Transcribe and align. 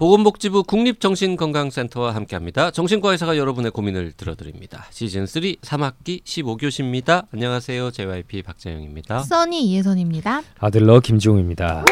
보건복지부 0.00 0.62
국립정신건강센터와 0.64 2.14
함께합니다. 2.14 2.70
정신과 2.70 3.12
의사가 3.12 3.36
여러분의 3.36 3.70
고민을 3.70 4.12
들어드립니다. 4.16 4.86
시즌 4.88 5.26
3 5.26 5.42
3학기 5.42 6.24
15교시입니다. 6.24 7.26
안녕하세요. 7.34 7.90
JYP 7.90 8.42
박재영입니다. 8.44 9.18
써니 9.18 9.62
이혜선입니다. 9.66 10.40
아들러 10.58 11.00
김지웅입니다. 11.00 11.84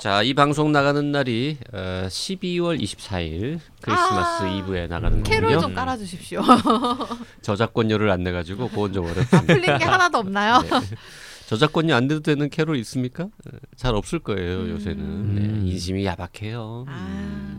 자, 0.00 0.22
이 0.22 0.32
방송 0.32 0.72
나가는 0.72 1.12
날이 1.12 1.58
어, 1.74 2.06
12월 2.08 2.80
24일 2.80 3.58
크리스마스 3.82 4.42
아, 4.44 4.48
이브에 4.48 4.86
나가는 4.86 5.22
캐롤 5.24 5.50
거군요. 5.50 5.60
좀 5.60 5.74
깔아 5.74 5.98
주십시오. 5.98 6.42
저작권료를 7.42 8.10
안 8.10 8.22
내 8.24 8.32
가지고 8.32 8.68
그건 8.68 8.94
좀 8.94 9.06
아, 9.06 9.10
어렵습니다. 9.10 9.54
풀린 9.54 9.78
게 9.78 9.84
하나도 9.84 10.18
없나요? 10.18 10.62
네. 10.62 10.68
저작권료 11.46 11.94
안 11.94 12.06
내도 12.06 12.20
되는 12.20 12.48
캐롤 12.48 12.76
있습니까? 12.78 13.24
어, 13.24 13.50
잘 13.76 13.94
없을 13.94 14.18
거예요 14.18 14.68
요새는. 14.70 15.04
음. 15.04 15.34
네, 15.64 15.70
인심이 15.72 16.04
야박해요. 16.06 16.86
아, 16.88 17.58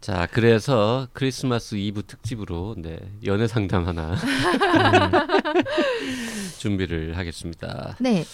자, 0.00 0.26
그래서 0.30 1.06
크리스마스 1.12 1.76
이브 1.76 2.02
특집으로 2.04 2.74
네, 2.78 2.98
연애 3.26 3.46
상담 3.46 3.86
하나 3.86 4.16
준비를 6.58 7.16
하겠습니다. 7.16 7.96
네. 8.00 8.24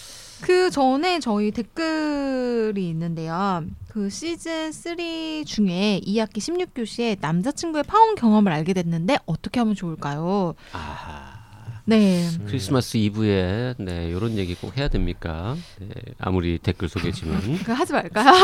그 0.42 0.70
전에 0.70 1.18
저희 1.18 1.50
댓글이 1.50 2.88
있는데요. 2.90 3.64
그 3.88 4.10
시즌 4.10 4.70
3 4.70 4.96
중에 5.46 6.00
2학기 6.06 6.34
16교시에 6.36 7.16
남자친구의 7.20 7.84
파혼 7.84 8.14
경험을 8.16 8.52
알게 8.52 8.74
됐는데 8.74 9.16
어떻게 9.24 9.60
하면 9.60 9.74
좋을까요? 9.74 10.54
아하. 10.72 11.35
네. 11.88 12.28
크리스마스 12.46 12.96
이브에 12.96 13.74
네, 13.78 14.08
이런 14.08 14.36
얘기 14.38 14.54
꼭 14.54 14.76
해야 14.76 14.88
됩니까? 14.88 15.56
네, 15.78 15.88
아무리 16.18 16.58
댓글 16.58 16.88
소개지만. 16.88 17.40
그 17.64 17.72
하지 17.72 17.92
말까요? 17.92 18.26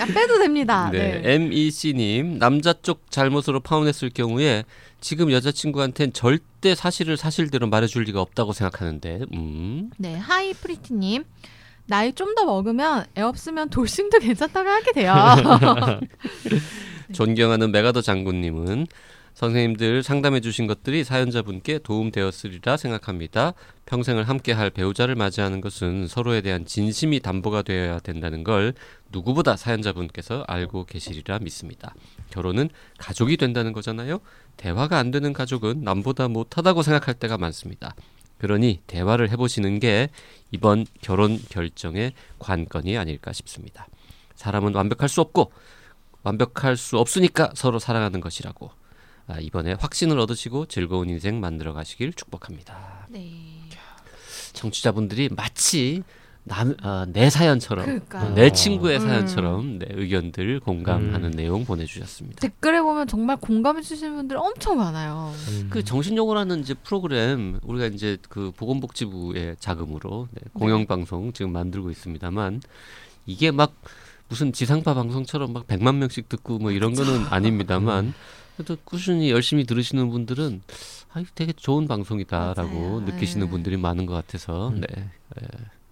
야, 0.00 0.06
빼도 0.12 0.38
됩니다. 0.38 0.90
네, 0.90 1.20
네. 1.20 1.34
MEC님 1.34 2.38
남자 2.38 2.72
쪽 2.82 3.10
잘못으로 3.10 3.60
파혼했을 3.60 4.10
경우에 4.10 4.64
지금 5.00 5.30
여자친구한텐 5.30 6.12
절대 6.12 6.74
사실을 6.74 7.16
사실대로 7.16 7.68
말해줄 7.68 8.02
리가 8.04 8.20
없다고 8.20 8.52
생각하는데, 8.52 9.20
음, 9.32 9.90
네, 9.98 10.16
하이 10.16 10.52
프리티님. 10.54 11.24
나이 11.86 12.12
좀 12.12 12.34
더 12.34 12.44
먹으면 12.44 13.06
애 13.16 13.22
없으면 13.22 13.70
돌싱도 13.70 14.18
괜찮다고 14.18 14.68
하게 14.68 14.92
돼요. 14.92 15.14
존경하는 17.14 17.72
메가더 17.72 18.02
장군님은 18.02 18.86
선생님들 19.38 20.02
상담해 20.02 20.40
주신 20.40 20.66
것들이 20.66 21.04
사연자분께 21.04 21.78
도움되었으리라 21.84 22.76
생각합니다. 22.76 23.54
평생을 23.86 24.24
함께할 24.24 24.70
배우자를 24.70 25.14
맞이하는 25.14 25.60
것은 25.60 26.08
서로에 26.08 26.40
대한 26.40 26.66
진심이 26.66 27.20
담보가 27.20 27.62
되어야 27.62 28.00
된다는 28.00 28.42
걸 28.42 28.74
누구보다 29.12 29.56
사연자분께서 29.56 30.42
알고 30.48 30.86
계시리라 30.86 31.38
믿습니다. 31.38 31.94
결혼은 32.30 32.68
가족이 32.98 33.36
된다는 33.36 33.72
거잖아요. 33.72 34.18
대화가 34.56 34.98
안 34.98 35.12
되는 35.12 35.32
가족은 35.32 35.82
남보다 35.84 36.26
못하다고 36.26 36.82
생각할 36.82 37.14
때가 37.14 37.38
많습니다. 37.38 37.94
그러니 38.38 38.80
대화를 38.88 39.30
해보시는 39.30 39.78
게 39.78 40.10
이번 40.50 40.84
결혼 41.00 41.38
결정의 41.48 42.12
관건이 42.40 42.98
아닐까 42.98 43.32
싶습니다. 43.32 43.86
사람은 44.34 44.74
완벽할 44.74 45.08
수 45.08 45.20
없고 45.20 45.52
완벽할 46.24 46.76
수 46.76 46.98
없으니까 46.98 47.52
서로 47.54 47.78
사랑하는 47.78 48.20
것이라고 48.20 48.72
아, 49.28 49.38
이번에 49.38 49.74
확신을 49.74 50.18
얻으시고 50.18 50.66
즐거운 50.66 51.08
인생 51.10 51.38
만들어 51.38 51.74
가시길 51.74 52.14
축복합니다. 52.14 53.06
네. 53.10 53.30
청취자분들이 54.54 55.28
마치 55.36 56.02
남, 56.44 56.74
아, 56.82 57.06
내 57.06 57.28
사연처럼 57.28 57.84
그러니까요. 57.84 58.34
내 58.34 58.50
친구의 58.50 58.96
음. 58.96 59.06
사연처럼 59.06 59.78
네, 59.80 59.86
의견들 59.90 60.60
공감하는 60.60 61.32
내용 61.32 61.66
보내주셨습니다. 61.66 62.40
댓글에 62.40 62.80
보면 62.80 63.06
정말 63.06 63.36
공감해 63.36 63.82
주시는 63.82 64.16
분들 64.16 64.38
엄청 64.38 64.78
많아요. 64.78 65.30
그 65.68 65.84
정신요구라는 65.84 66.60
이제 66.60 66.72
프로그램 66.72 67.60
우리가 67.62 67.86
이제 67.86 68.16
그 68.30 68.50
보건복지부의 68.56 69.56
자금으로 69.60 70.28
네, 70.32 70.40
공영방송 70.54 71.34
지금 71.34 71.52
만들고 71.52 71.90
있습니다만 71.90 72.62
이게 73.26 73.50
막 73.50 73.74
무슨 74.28 74.52
지상파 74.52 74.94
방송처럼 74.94 75.52
막 75.52 75.66
100만 75.66 75.96
명씩 75.96 76.30
듣고 76.30 76.58
뭐 76.58 76.70
이런 76.70 76.94
거는 76.94 77.26
아닙니다만 77.28 78.14
그래도 78.58 78.76
꾸준히 78.84 79.30
열심히 79.30 79.62
들으시는 79.64 80.10
분들은 80.10 80.62
아, 81.12 81.20
이거 81.20 81.30
되게 81.36 81.52
좋은 81.52 81.86
방송이다라고 81.86 82.70
맞아요. 82.76 83.00
느끼시는 83.02 83.46
네. 83.46 83.50
분들이 83.50 83.76
많은 83.76 84.04
것 84.04 84.14
같아서 84.14 84.70
음. 84.70 84.80
네, 84.80 84.86
에, 85.00 85.46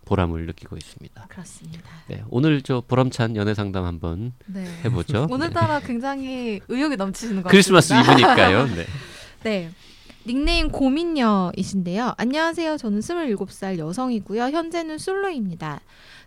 보람을 0.05 0.47
느끼고 0.47 0.77
있습니다. 0.77 1.27
그렇습니다. 1.29 1.89
네, 2.09 2.25
오늘 2.29 2.63
저 2.63 2.83
보람찬 2.87 3.37
연애 3.37 3.55
상담 3.55 3.85
한번 3.85 4.33
네. 4.47 4.67
해보죠. 4.85 5.27
네. 5.31 5.33
오늘따라 5.35 5.79
굉장히 5.79 6.61
의욕이 6.67 6.97
넘치시는 6.97 7.45
것 7.45 7.51
크리스마스 7.51 7.95
같습니다. 7.95 8.13
이브니까요. 8.35 8.67
네. 8.75 8.87
네. 9.45 9.71
닉네임 10.27 10.71
고민녀이신데요. 10.71 12.15
안녕하세요. 12.17 12.79
저는 12.79 12.99
27살 12.99 13.79
여성이고요. 13.79 14.43
현재는 14.43 14.99
솔로입니다. 14.99 15.81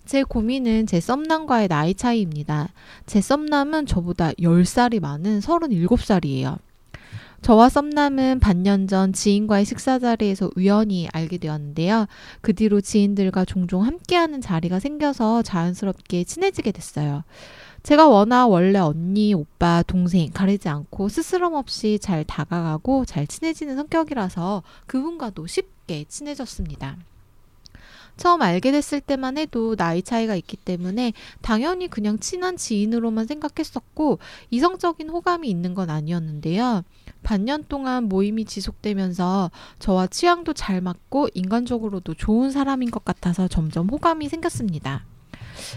제 0.05 0.23
고민은 0.23 0.87
제 0.87 1.01
썸남과의 1.01 1.67
나이 1.67 1.93
차이입니다. 1.93 2.69
제 3.05 3.19
썸남은 3.19 3.87
저보다 3.87 4.31
10살이 4.31 5.01
많은 5.01 5.41
37살이에요. 5.41 6.59
저와 7.41 7.67
썸남은 7.67 8.39
반년 8.39 8.87
전 8.87 9.11
지인과의 9.11 9.65
식사 9.65 9.99
자리에서 9.99 10.49
우연히 10.55 11.09
알게 11.11 11.37
되었는데요. 11.37 12.05
그 12.39 12.53
뒤로 12.53 12.79
지인들과 12.79 13.43
종종 13.43 13.85
함께하는 13.85 14.39
자리가 14.39 14.79
생겨서 14.79 15.41
자연스럽게 15.41 16.23
친해지게 16.23 16.71
됐어요. 16.71 17.25
제가 17.83 18.07
워낙 18.07 18.47
원래 18.47 18.77
언니, 18.79 19.33
오빠, 19.33 19.83
동생 19.83 20.29
가리지 20.31 20.67
않고 20.67 21.09
스스럼 21.09 21.53
없이 21.53 21.97
잘 21.99 22.23
다가가고 22.23 23.05
잘 23.05 23.25
친해지는 23.25 23.75
성격이라서 23.77 24.63
그분과도 24.85 25.47
쉽게 25.47 26.05
친해졌습니다. 26.07 26.97
처음 28.17 28.41
알게 28.41 28.73
됐을 28.73 28.99
때만 28.99 29.37
해도 29.37 29.77
나이 29.77 30.01
차이가 30.01 30.35
있기 30.35 30.57
때문에 30.57 31.13
당연히 31.41 31.87
그냥 31.87 32.19
친한 32.19 32.57
지인으로만 32.57 33.25
생각했었고 33.25 34.19
이성적인 34.49 35.09
호감이 35.09 35.49
있는 35.49 35.73
건 35.73 35.89
아니었는데요. 35.89 36.83
반년 37.23 37.63
동안 37.69 38.09
모임이 38.09 38.43
지속되면서 38.43 39.51
저와 39.79 40.07
취향도 40.07 40.51
잘 40.51 40.81
맞고 40.81 41.29
인간적으로도 41.33 42.13
좋은 42.15 42.51
사람인 42.51 42.91
것 42.91 43.05
같아서 43.05 43.47
점점 43.47 43.87
호감이 43.89 44.27
생겼습니다. 44.27 45.05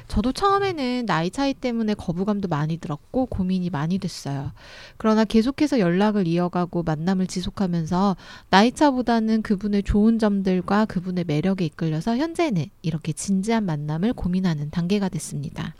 저도 0.09 0.33
처음에는 0.33 1.07
나이 1.07 1.31
차이 1.31 1.55
때문에 1.55 1.95
거부감도 1.95 2.49
많이 2.49 2.77
들었고 2.79 3.27
고민이 3.27 3.71
많이 3.71 3.99
됐어요. 3.99 4.53
그러나 4.97 5.25
계속해서 5.25 5.79
연락을 5.79 6.27
이어가고 6.27 6.83
만남을 6.83 7.27
지속하면서 7.27 8.17
나이 8.51 8.73
차보다는 8.73 9.43
그분의 9.43 9.83
좋은 9.83 10.19
점들과 10.19 10.85
그분의 10.87 11.25
매력에 11.25 11.65
이끌려서 11.67 12.17
현재는 12.17 12.67
이렇게 12.83 13.13
진지한 13.13 13.65
만남을 13.65 14.13
고민하는 14.13 14.71
단계가 14.71 15.09
됐습니다. 15.09 15.75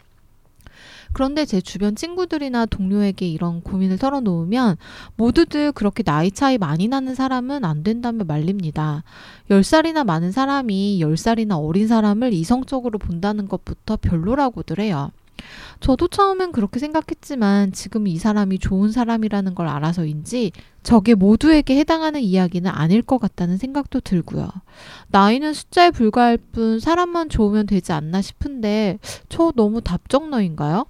그런데 1.13 1.45
제 1.45 1.61
주변 1.61 1.95
친구들이나 1.95 2.67
동료에게 2.67 3.27
이런 3.27 3.61
고민을 3.63 3.99
털어놓으면 3.99 4.77
모두들 5.17 5.73
그렇게 5.73 6.03
나이 6.03 6.31
차이 6.31 6.59
많이 6.59 6.89
나는 6.89 7.15
사람은 7.15 7.65
안 7.65 7.83
된다며 7.83 8.25
말립니다. 8.25 9.05
10살이나 9.51 10.05
많은 10.05 10.33
사람이 10.33 10.99
10살이나 11.01 11.63
어린 11.63 11.87
사람을 11.87 12.33
이성적으로 12.33 12.99
본다는 12.99 13.49
것부터 13.49 13.97
별로라고들 13.97 14.81
해요. 14.81 15.11
저도 15.81 16.09
처음엔 16.09 16.53
그렇게 16.53 16.79
생각했지만 16.79 17.73
지금 17.73 18.07
이 18.07 18.17
사람이 18.17 18.59
좋은 18.59 18.93
사람이라는 18.93 19.55
걸 19.55 19.67
알아서인지 19.67 20.53
저게 20.83 21.15
모두에게 21.15 21.77
해당하는 21.77 22.21
이야기는 22.21 22.71
아닐 22.71 23.03
것 23.03 23.19
같다는 23.19 23.57
생각도 23.57 24.01
들고요. 24.01 24.49
나이는 25.09 25.53
숫자에 25.53 25.91
불과할 25.91 26.39
뿐 26.39 26.79
사람만 26.79 27.29
좋으면 27.29 27.67
되지 27.67 27.93
않나 27.93 28.23
싶은데 28.23 28.99
저 29.29 29.53
너무 29.57 29.81
답정너인가요? 29.81 30.87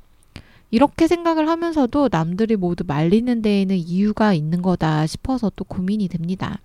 이렇게 0.73 1.07
생각을 1.07 1.49
하면서도 1.49 2.09
남들이 2.11 2.57
모두 2.57 2.83
말리는 2.87 3.43
데에는 3.43 3.77
이유가 3.77 4.33
있는 4.33 4.63
거다 4.63 5.07
싶어서 5.07 5.53
또 5.55 5.65
고민이 5.65 6.09
됩니다. 6.09 6.59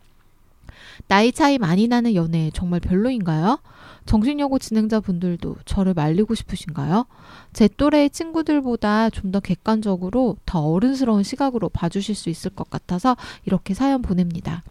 나이 1.08 1.34
차이 1.34 1.58
많이 1.58 1.90
나는 1.90 2.16
연애 2.16 2.50
정말 2.54 2.80
별로인가요? 2.80 3.60
정신여고 4.06 4.60
진행자분들도 4.60 5.58
저를 5.66 5.94
말리고 5.94 6.36
싶으신가요? 6.36 7.06
제 7.52 7.68
또래의 7.68 8.10
친구들보다 8.10 9.10
좀 9.10 9.28
더 9.34 9.42
객관적으로 9.42 10.38
더 10.46 10.62
어른스러운 10.62 11.24
시각으로 11.24 11.68
봐주실 11.68 12.16
수 12.16 12.30
있을 12.30 12.50
것 12.52 12.70
같아서 12.70 13.18
이렇게 13.46 13.74
사연 13.74 14.02
보냅니다. 14.02 14.64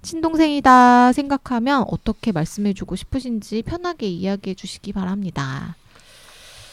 친동생이다 0.00 1.12
생각하면 1.12 1.84
어떻게 1.88 2.32
말씀해주고 2.32 2.96
싶으신지 2.96 3.62
편하게 3.62 4.08
이야기해 4.08 4.54
주시기 4.54 4.94
바랍니다. 4.94 5.76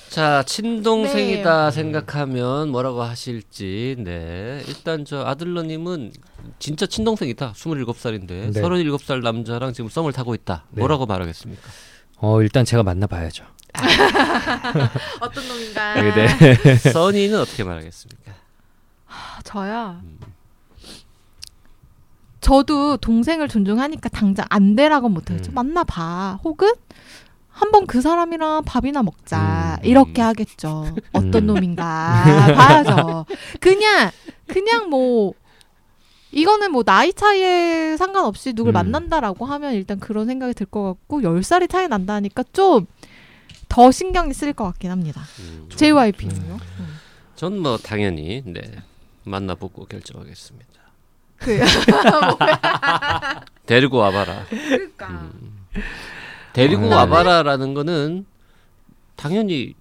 자, 0.10 0.44
친동생이다 0.44 1.69
네. 1.69 1.72
생각하면 1.72 2.69
뭐라고 2.69 3.04
하실지. 3.04 3.96
네. 4.00 4.63
일단 4.68 5.04
저 5.06 5.25
아들러 5.25 5.62
님은 5.63 6.12
진짜 6.60 6.86
친동생이다. 6.86 7.54
27살인데 7.54 8.28
네. 8.28 8.62
37살 8.62 9.22
남자랑 9.22 9.74
지금 9.74 9.90
썸을 9.90 10.13
타고 10.13 10.34
있다. 10.36 10.66
네. 10.72 10.80
뭐라고 10.80 11.06
말하겠습니까? 11.06 11.62
어 12.18 12.42
일단 12.42 12.63
제가 12.63 12.84
만나 12.84 13.07
봐야죠. 13.07 13.46
어떤 15.19 15.48
놈인가? 15.48 16.02
네. 16.02 16.75
써니는 16.94 17.40
어떻게 17.40 17.63
말하겠습니까? 17.63 18.31
아, 19.08 19.40
저요. 19.44 20.00
음. 20.04 20.19
저도 22.40 22.98
동생을 22.98 23.48
존중하니까 23.48 24.08
당장 24.10 24.46
안 24.50 24.75
돼라고 24.75 25.10
못하겠죠. 25.10 25.51
음. 25.51 25.56
만나 25.56 25.84
봐. 25.84 26.40
혹은 26.44 26.72
한번 27.56 27.88
그 27.88 28.02
사람이랑 28.02 28.63
밥이나 28.66 29.02
먹자. 29.04 29.80
음. 29.81 29.86
이렇게 29.86 30.22
하겠죠. 30.22 30.94
어떤 31.13 31.44
음. 31.44 31.48
놈인가 31.48 32.24
봐야죠. 32.56 33.25
그냥 33.60 34.12
그냥 34.48 34.90
뭐 34.90 35.34
이거는 36.31 36.72
뭐 36.72 36.84
나이 36.84 37.13
차이에 37.13 37.96
상관없이 37.98 38.54
누굴 38.54 38.72
음. 38.72 38.74
만난다라고 38.74 39.46
하면 39.46 39.74
일단 39.74 40.00
그런 40.00 40.25
생각이 40.28 40.54
들 40.54 40.66
것 40.66 40.84
같고 40.84 41.22
10살이 41.22 41.69
차이 41.69 41.88
난다니까 41.88 42.44
좀 42.54 42.88
더 43.68 43.92
신경이 43.92 44.34
쓰일 44.34 44.54
것 44.54 44.63
같긴 44.66 44.92
합니다. 44.92 45.22
음. 45.40 45.68
JYP는요? 45.75 46.60
음. 46.80 47.00
전뭐 47.36 47.78
당연히 47.80 48.44
네 48.46 48.62
만나보고 49.24 49.86
결정하겠습니다. 49.88 50.66
그 51.40 51.60
데리고 53.66 53.98
와봐라. 53.98 54.46
그러니까 54.50 55.08
음. 55.10 55.66
데리고 56.56 56.94
아, 56.94 56.98
와봐라라는 57.00 57.74
거는 57.74 58.25
당연히 59.16 59.75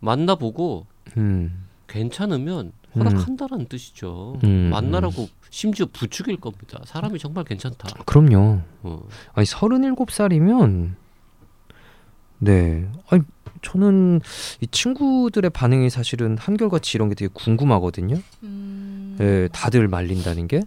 만나보고 0.00 0.86
음. 1.16 1.66
괜찮으면 1.88 2.72
허락한다라는 2.94 3.66
뜻이죠. 3.66 4.38
음, 4.44 4.70
만나라고 4.70 5.28
심지어 5.50 5.86
부추길 5.92 6.36
겁니다. 6.36 6.80
사람이 6.84 7.18
정말 7.18 7.44
괜찮다. 7.44 7.88
그럼요. 8.04 8.60
어. 8.82 9.08
아니 9.32 9.46
서른일곱 9.46 10.10
살이면 10.10 10.96
네. 12.38 12.88
아니 13.08 13.22
저는 13.62 14.20
이 14.60 14.66
친구들의 14.66 15.50
반응이 15.50 15.90
사실은 15.90 16.36
한결같이 16.38 16.96
이런 16.96 17.08
게 17.08 17.14
되게 17.14 17.30
궁금하거든요. 17.32 18.16
음. 18.42 19.16
네, 19.18 19.48
다들 19.48 19.88
말린다는 19.88 20.48
게. 20.48 20.62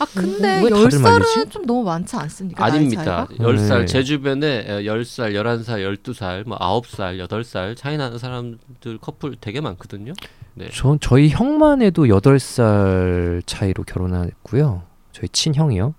아 0.00 0.06
근데 0.14 0.62
왜열 0.62 0.70
다들 0.84 0.90
살은 0.98 1.02
말리지? 1.02 1.50
좀 1.50 1.66
너무 1.66 1.84
많지 1.84 2.16
않습니까? 2.16 2.66
나이 2.66 2.78
아닙니다. 2.78 3.26
차이가? 3.26 3.44
열살 3.44 3.80
네. 3.80 3.86
제 3.86 4.02
주변에 4.02 4.66
10살, 4.84 5.34
11살, 5.34 6.02
12살, 6.02 6.48
뭐 6.48 6.56
9살, 6.58 7.24
8살 7.28 7.76
차이 7.76 7.98
나는 7.98 8.18
사람들 8.18 8.98
커플 9.00 9.36
되게 9.38 9.60
많거든요. 9.60 10.14
네. 10.54 10.68
전 10.72 10.98
저희 11.00 11.28
형만 11.28 11.82
해도 11.82 12.08
여덟 12.08 12.38
살 12.40 13.42
차이로 13.44 13.84
결혼했고요. 13.84 14.82
저희 15.12 15.28
친형이요. 15.28 15.94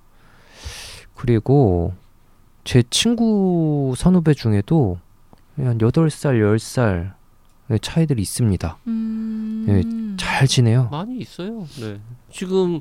그리고 1.16 1.94
제 2.64 2.84
친구 2.90 3.94
선후배 3.96 4.34
중에도 4.34 4.98
한 5.58 5.80
여덟 5.80 6.10
살, 6.10 6.42
열살 6.42 7.14
차이들이 7.82 8.22
있습니다. 8.24 8.78
음. 8.88 9.64
네, 9.68 10.18
잘 10.18 10.48
지내요. 10.48 10.90
많이 10.92 11.20
있어요. 11.20 11.68
네. 11.80 12.00
지금 12.32 12.80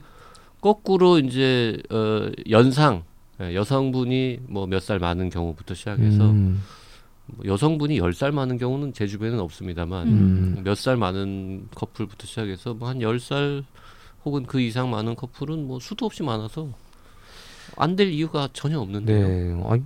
거꾸로 0.60 1.18
이제 1.18 1.78
어, 1.90 2.30
연상 2.50 3.04
예, 3.40 3.54
여성분이 3.54 4.40
뭐 4.48 4.66
몇 4.66 4.82
살 4.82 4.98
많은 4.98 5.30
경우부터 5.30 5.74
시작해서 5.74 6.30
음, 6.30 6.62
뭐 7.26 7.44
여성분이 7.46 7.98
10살 8.00 8.32
많은 8.32 8.58
경우는 8.58 8.92
제 8.92 9.06
주변에는 9.06 9.40
없습니다만 9.40 10.08
음. 10.08 10.60
몇살 10.64 10.96
많은 10.96 11.68
커플부터 11.74 12.26
시작해서 12.26 12.74
뭐한 12.74 12.98
10살 12.98 13.64
혹은 14.24 14.44
그 14.44 14.60
이상 14.60 14.90
많은 14.90 15.14
커플은 15.16 15.66
뭐 15.66 15.80
수도 15.80 16.04
없이 16.06 16.22
많아서 16.22 16.68
안 17.76 17.96
될 17.96 18.08
이유가 18.10 18.48
전혀 18.52 18.78
없는데요. 18.80 19.26
네. 19.28 19.62
아, 19.64 19.78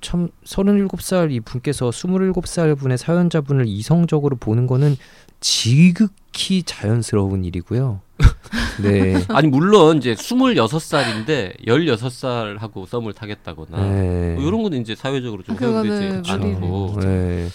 참 0.00 0.28
서른일곱 0.44 1.00
살 1.02 1.30
이 1.32 1.40
분께서 1.40 1.90
스물일곱 1.90 2.46
살 2.46 2.74
분의 2.76 2.98
사연자분을 2.98 3.66
이성적으로 3.66 4.36
보는 4.36 4.66
거는 4.66 4.96
지극히 5.40 6.62
자연스러운 6.64 7.44
일이고요. 7.44 8.00
네. 8.82 9.14
아니 9.28 9.48
물론 9.48 9.98
이제 9.98 10.14
26살인데 10.14 11.64
16살하고 11.66 12.86
썸을 12.86 13.12
타겠다거나 13.12 13.84
네. 13.88 14.34
뭐 14.34 14.44
이런 14.44 14.62
거는 14.62 14.80
이제 14.80 14.94
사회적으로 14.94 15.42
좀 15.42 15.56
허용되지 15.56 16.30
무리를 16.30 16.30
않고 16.30 17.00
네. 17.00 17.48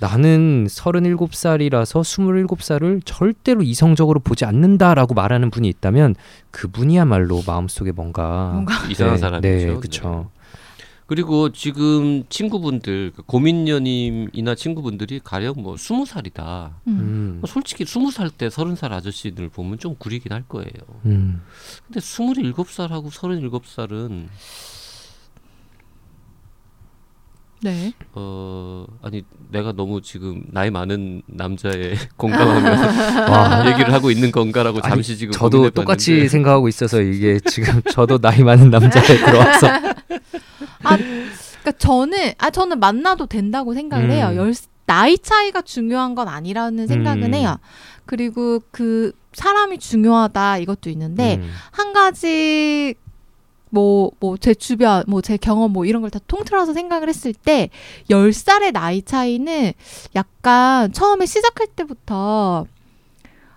나는 0.00 0.66
서른일곱 0.70 1.34
살이라서 1.34 2.02
스물일곱 2.02 2.62
살을 2.62 3.02
절대로 3.04 3.62
이성적으로 3.62 4.20
보지 4.20 4.44
않는다라고 4.44 5.14
말하는 5.14 5.50
분이 5.50 5.68
있다면 5.68 6.14
그분이야말로 6.50 7.42
마음속에 7.46 7.92
뭔가, 7.92 8.50
뭔가 8.52 8.74
이상한 8.88 9.14
네, 9.14 9.20
사람이죠. 9.20 9.48
네, 9.48 9.66
네. 9.66 9.74
그렇죠. 9.74 10.30
그리고 11.08 11.50
지금 11.52 12.22
친구분들 12.28 13.12
그 13.16 13.22
고민녀님이나 13.22 14.54
친구분들이 14.54 15.20
가령 15.24 15.54
뭐 15.56 15.74
20살이다. 15.74 16.72
음. 16.86 17.40
음. 17.40 17.42
솔직히 17.46 17.84
20살 17.84 18.30
때 18.36 18.48
30살 18.48 18.92
아저씨들 18.92 19.48
보면 19.48 19.78
좀 19.78 19.96
구리긴 19.98 20.32
할 20.32 20.42
거예요. 20.46 20.68
음. 21.06 21.40
근데 21.86 22.00
27살하고 22.00 23.10
37살은 23.10 24.26
네. 27.62 27.94
어 28.12 28.84
아니 29.00 29.24
내가 29.50 29.72
너무 29.72 30.02
지금 30.02 30.44
나이 30.52 30.70
많은 30.70 31.22
남자의 31.24 31.96
공감하면서 32.16 33.32
와, 33.32 33.66
얘기를 33.72 33.94
하고 33.94 34.10
있는 34.10 34.30
건가라고 34.30 34.80
아니, 34.82 34.90
잠시 34.90 35.16
지금 35.16 35.32
저도 35.32 35.56
고민해봤는데 35.56 35.74
똑같이 35.74 36.28
생각하고 36.28 36.68
있어서 36.68 37.00
이게 37.00 37.40
지금 37.46 37.80
저도 37.90 38.18
나이 38.18 38.42
많은 38.42 38.68
남자에 38.70 39.02
들어와서 39.02 39.68
그러니까 40.80 41.72
저는 41.78 42.32
아 42.38 42.50
저는 42.50 42.80
만나도 42.80 43.26
된다고 43.26 43.74
생각을 43.74 44.06
음. 44.06 44.10
해요. 44.10 44.32
열 44.36 44.54
나이 44.86 45.18
차이가 45.18 45.60
중요한 45.60 46.14
건 46.14 46.28
아니라는 46.28 46.86
생각은 46.86 47.24
음. 47.24 47.34
해요. 47.34 47.58
그리고 48.06 48.60
그 48.70 49.12
사람이 49.34 49.78
중요하다 49.78 50.58
이것도 50.58 50.88
있는데 50.90 51.36
음. 51.36 51.50
한 51.72 51.92
가지 51.92 52.94
뭐 53.70 54.10
뭐 54.20 54.38
제 54.38 54.54
주변 54.54 55.04
뭐 55.06 55.20
제 55.20 55.36
경험 55.36 55.72
뭐 55.74 55.84
이런 55.84 56.00
걸 56.00 56.08
다 56.10 56.18
통틀어서 56.26 56.72
생각을 56.72 57.08
했을 57.10 57.34
때 57.34 57.68
10살의 58.08 58.72
나이 58.72 59.02
차이는 59.02 59.72
약간 60.16 60.90
처음에 60.92 61.26
시작할 61.26 61.66
때부터 61.76 62.64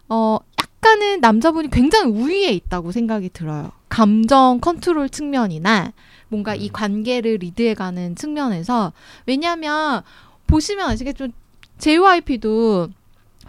어 0.09 0.38
약간은 0.59 1.21
남자분이 1.21 1.69
굉장히 1.69 2.12
우위에 2.12 2.50
있다고 2.51 2.91
생각이 2.91 3.29
들어요. 3.29 3.71
감정 3.88 4.59
컨트롤 4.59 5.07
측면이나 5.07 5.94
뭔가 6.31 6.56
이 6.56 6.69
관계를 6.69 7.35
리드해가는 7.42 8.16
측면에서 8.16 8.94
왜냐하면 9.26 10.02
보시면 10.47 10.90
아시겠지만 10.90 11.33
JYP도 11.78 12.90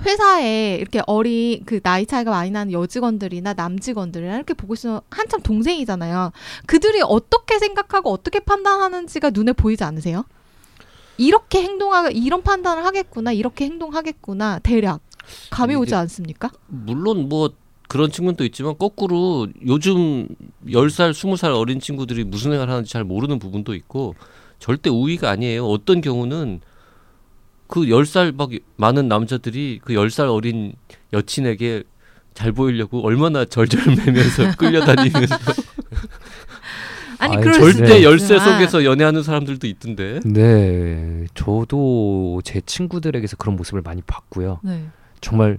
회사에 0.01 0.79
이렇게 0.81 1.01
어린 1.07 1.65
그 1.65 1.81
나이 1.81 2.07
차이가 2.07 2.33
많이 2.33 2.51
나는 2.51 2.73
여직원들이나 2.73 3.55
남직원들이나 3.55 4.35
이렇게 4.35 4.53
보고 4.55 4.75
있으면 4.75 5.01
한참 5.11 5.41
동생이잖아요. 5.43 6.33
그들이 6.67 7.03
어떻게 7.05 7.61
생각하고 7.61 8.11
어떻게 8.11 8.41
판단하는지가 8.41 9.31
눈에 9.31 9.53
보이지 9.53 9.85
않으세요? 9.85 10.25
이렇게 11.19 11.62
행동하 11.62 12.09
이런 12.09 12.43
판단을 12.43 12.85
하겠구나 12.85 13.31
이렇게 13.31 13.67
행동하겠구나 13.67 14.59
대략 14.59 15.01
감이 15.51 15.77
오지 15.77 15.95
않습니까? 15.95 16.51
물론 16.67 17.29
뭐 17.29 17.51
그런 17.93 18.11
측면도 18.11 18.47
있지만 18.47 18.79
거꾸로 18.79 19.49
요즘 19.67 20.27
10살, 20.67 21.11
20살 21.11 21.55
어린 21.55 21.79
친구들이 21.79 22.25
무슨 22.25 22.53
생각을 22.53 22.73
하는지 22.73 22.91
잘 22.91 23.05
모르는 23.05 23.39
부분도 23.39 23.75
있고 23.75 24.15
절대 24.59 24.89
우위가 24.89 25.29
아니에요. 25.29 25.67
어떤 25.67 26.01
경우는 26.01 26.63
그 27.67 27.81
10살 27.83 28.35
막 28.35 28.49
많은 28.77 29.09
남자들이 29.09 29.79
그 29.85 29.93
10살 29.93 30.35
어린 30.35 30.73
여친에게 31.13 31.83
잘 32.33 32.53
보이려고 32.53 33.05
얼마나 33.05 33.45
절절매면서 33.45 34.53
끌려다니면서 34.57 35.37
아니 37.19 37.37
아니, 37.37 37.53
절대 37.53 38.03
열쇠 38.03 38.39
속에서 38.39 38.87
연애하는 38.87 39.23
사람들도 39.23 39.67
있던데. 39.67 40.21
네, 40.25 41.27
저도 41.35 42.41
제 42.43 42.63
친구들에게서 42.63 43.37
그런 43.37 43.55
모습을 43.57 43.83
많이 43.83 44.01
봤고요. 44.01 44.61
네. 44.63 44.83
정말 45.21 45.59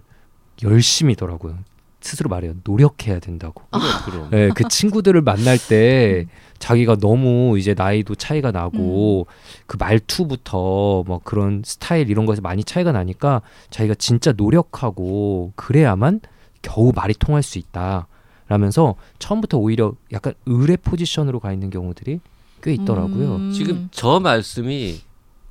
열심히더라고요. 0.64 1.60
스스로 2.04 2.30
말해요. 2.30 2.54
노력해야 2.64 3.20
된다고. 3.20 3.64
그럼 3.72 3.86
그럼. 4.06 4.30
네, 4.30 4.50
그 4.54 4.68
친구들을 4.68 5.22
만날 5.22 5.58
때 5.58 6.28
자기가 6.60 6.98
너무 6.98 7.58
이제 7.58 7.74
나이도 7.74 8.16
차이가 8.16 8.52
나고 8.52 9.28
그 9.66 9.78
말투부터 9.78 11.04
뭐 11.08 11.20
그런 11.24 11.62
스타일 11.66 12.10
이런 12.10 12.26
거에서 12.26 12.42
많이 12.42 12.64
차이가 12.64 12.92
나니까 12.92 13.42
자기가 13.70 13.96
진짜 13.96 14.34
노력하고 14.34 15.54
그래야만 15.56 16.22
겨우 16.62 16.92
말이 16.94 17.14
통할 17.14 17.42
수 17.44 17.58
있다. 17.58 18.08
라면서 18.50 18.96
처음부터 19.20 19.58
오히려 19.58 19.94
약간 20.12 20.34
의뢰 20.46 20.76
포지션으로 20.76 21.40
가 21.40 21.54
있는 21.54 21.70
경우들이 21.70 22.20
꽤 22.62 22.74
있더라고요. 22.74 23.36
음. 23.38 23.52
지금 23.52 23.88
저 23.92 24.20
말씀이 24.20 25.00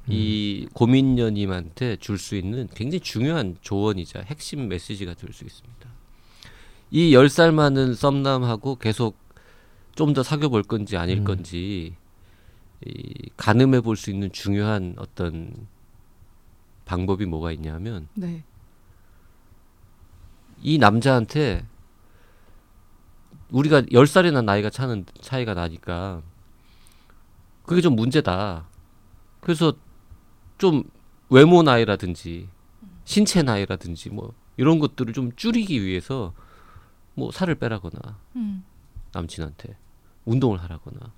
이 0.09 0.67
고민녀님한테 0.75 1.97
줄 1.97 2.19
수 2.19 2.37
있는 2.37 2.69
굉장히 2.75 3.01
중요한 3.01 3.57
조언이자 3.61 4.21
핵심 4.27 4.69
메시지가 4.69 5.15
될 5.15 5.33
수 5.33 5.45
있습니다. 5.45 5.92
이 6.93 7.13
10살 7.15 7.53
많은 7.55 7.95
썸남하고 7.95 8.77
계속 8.77 9.17
좀 9.95 10.13
더 10.15 10.23
사귀어 10.23 10.49
볼 10.49 10.63
건지 10.63 10.97
아닐 10.97 11.19
음. 11.19 11.25
건지 11.25 11.95
이 12.85 13.31
가늠해 13.37 13.81
볼 13.81 13.97
수 13.97 14.11
있는 14.11 14.31
중요한 14.33 14.95
어떤 14.99 15.67
방법이 16.85 17.27
뭐가 17.27 17.53
있냐면 17.53 18.09
네. 18.15 18.45
이 20.63 20.79
남자한테 20.79 21.67
우리가 23.51 23.83
열 23.93 24.07
살이나 24.07 24.43
나이가 24.43 24.71
차는 24.71 25.05
차이가 25.21 25.55
나니까 25.55 26.23
그게 27.65 27.81
좀 27.81 27.95
문제다. 27.97 28.67
그래서 29.41 29.73
좀 30.59 30.85
외모 31.29 31.63
나이라든지 31.63 32.49
신체 33.05 33.43
나이라든지 33.43 34.11
뭐 34.11 34.33
이런 34.57 34.79
것들을 34.79 35.13
좀 35.13 35.33
줄이기 35.37 35.83
위해서 35.85 36.33
뭐 37.15 37.31
살을 37.31 37.55
빼라거나 37.57 38.19
음. 38.37 38.65
남친한테 39.13 39.77
운동을 40.25 40.63
하라거나 40.63 41.13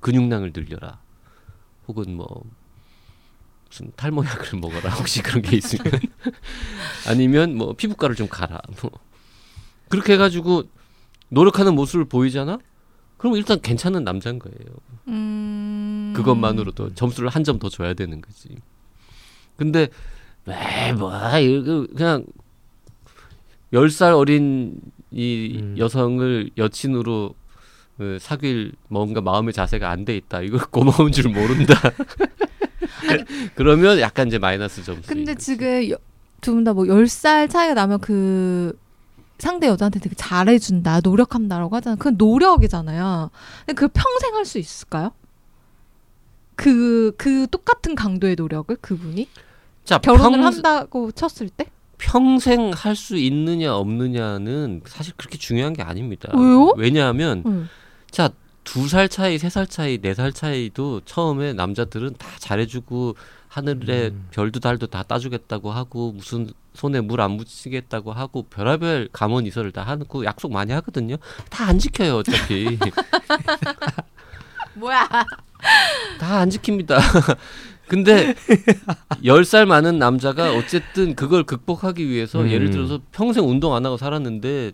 근육량을 0.00 0.52
늘려라. 0.54 1.00
혹은 1.86 2.16
뭐 2.16 2.42
무슨 3.68 3.92
탈모약을 3.96 4.58
먹어라. 4.60 4.90
혹시 4.94 5.22
그런 5.22 5.42
게 5.42 5.56
있으면. 5.56 5.92
아니면 7.08 7.56
뭐 7.56 7.72
피부과를 7.74 8.14
좀 8.16 8.28
가라. 8.28 8.60
뭐. 8.82 8.90
그렇게 9.88 10.14
해가지고 10.14 10.64
노력하는 11.28 11.74
모습을 11.74 12.04
보이잖아? 12.06 12.58
그럼 13.16 13.36
일단 13.36 13.60
괜찮은 13.60 14.04
남자인 14.04 14.38
거예요. 14.38 14.58
음. 15.08 16.12
그것만으로도 16.16 16.94
점수를 16.94 17.28
한 17.28 17.42
점 17.44 17.58
더 17.58 17.68
줘야 17.68 17.94
되는 17.94 18.20
거지. 18.20 18.56
근데 19.56 19.88
왜뭐 20.44 21.10
그냥 21.94 22.24
열살 23.72 24.12
어린 24.12 24.80
이 25.10 25.58
음. 25.60 25.74
여성을 25.78 26.50
여친으로 26.56 27.34
그 27.96 28.18
사귈 28.20 28.72
뭔가 28.88 29.20
마음의 29.20 29.52
자세가 29.52 29.90
안 29.90 30.04
돼 30.04 30.16
있다. 30.16 30.40
이거 30.42 30.58
고마운 30.70 31.10
줄 31.12 31.28
모른다. 31.30 31.74
그러면 33.54 33.98
약간 34.00 34.28
이제 34.28 34.38
마이너스 34.38 34.82
점수. 34.84 35.08
근데 35.08 35.34
지금 35.34 35.94
두 36.40 36.52
분 36.54 36.64
다 36.64 36.72
뭐 36.72 36.84
10살 36.84 37.50
차이가 37.50 37.74
나면 37.74 37.98
그 38.00 38.78
상대 39.38 39.66
여자한테 39.68 40.00
되게 40.00 40.14
잘해준다, 40.16 41.00
노력한다라고 41.02 41.74
하잖아요. 41.76 41.96
그건 41.98 42.16
노력이잖아요. 42.16 43.30
근데 43.66 43.72
그 43.74 43.88
평생 43.88 44.34
할 44.34 44.44
수 44.44 44.58
있을까요? 44.58 45.12
그, 46.56 47.12
그 47.16 47.46
똑같은 47.48 47.94
강도의 47.94 48.34
노력을 48.34 48.74
그분이? 48.80 49.28
자, 49.84 49.98
결혼을 49.98 50.38
평, 50.40 50.44
한다고 50.46 51.12
쳤을 51.12 51.48
때? 51.50 51.66
평생 51.98 52.70
할 52.74 52.94
수 52.96 53.16
있느냐 53.16 53.74
없느냐는 53.74 54.82
사실 54.86 55.12
그렇게 55.16 55.36
중요한 55.38 55.72
게 55.72 55.82
아닙니다. 55.82 56.30
왜요? 56.34 56.72
왜냐하면 56.76 57.42
응. 57.46 57.68
자, 58.10 58.30
두 58.64 58.86
살 58.88 59.08
차이, 59.08 59.38
세 59.38 59.48
살 59.48 59.66
차이, 59.66 59.98
네 59.98 60.14
살 60.14 60.32
차이도 60.32 61.02
처음에 61.04 61.52
남자들은 61.54 62.14
다 62.18 62.28
잘해주고 62.38 63.16
하늘에 63.48 64.08
음. 64.08 64.28
별도 64.30 64.60
달도 64.60 64.86
다 64.88 65.02
따주겠다고 65.02 65.70
하고 65.72 66.12
무슨 66.12 66.50
손에 66.74 67.00
물 67.00 67.20
안 67.20 67.32
묻히겠다고 67.32 68.12
하고 68.12 68.42
별의별 68.44 69.08
감언 69.12 69.46
이설을 69.46 69.72
다 69.72 69.82
하고 69.82 70.24
약속 70.24 70.52
많이 70.52 70.72
하거든요. 70.72 71.16
다 71.50 71.64
안 71.66 71.78
지켜요 71.78 72.16
어차피 72.18 72.78
뭐야. 74.74 75.08
다 76.20 76.38
안 76.40 76.48
지킵니다. 76.50 76.98
근데 77.88 78.34
열 79.24 79.44
살 79.44 79.64
많은 79.66 79.98
남자가 79.98 80.54
어쨌든 80.54 81.14
그걸 81.14 81.44
극복하기 81.44 82.06
위해서 82.08 82.42
음. 82.42 82.50
예를 82.50 82.70
들어서 82.70 83.00
평생 83.12 83.48
운동 83.48 83.74
안 83.74 83.86
하고 83.86 83.96
살았는데 83.96 84.72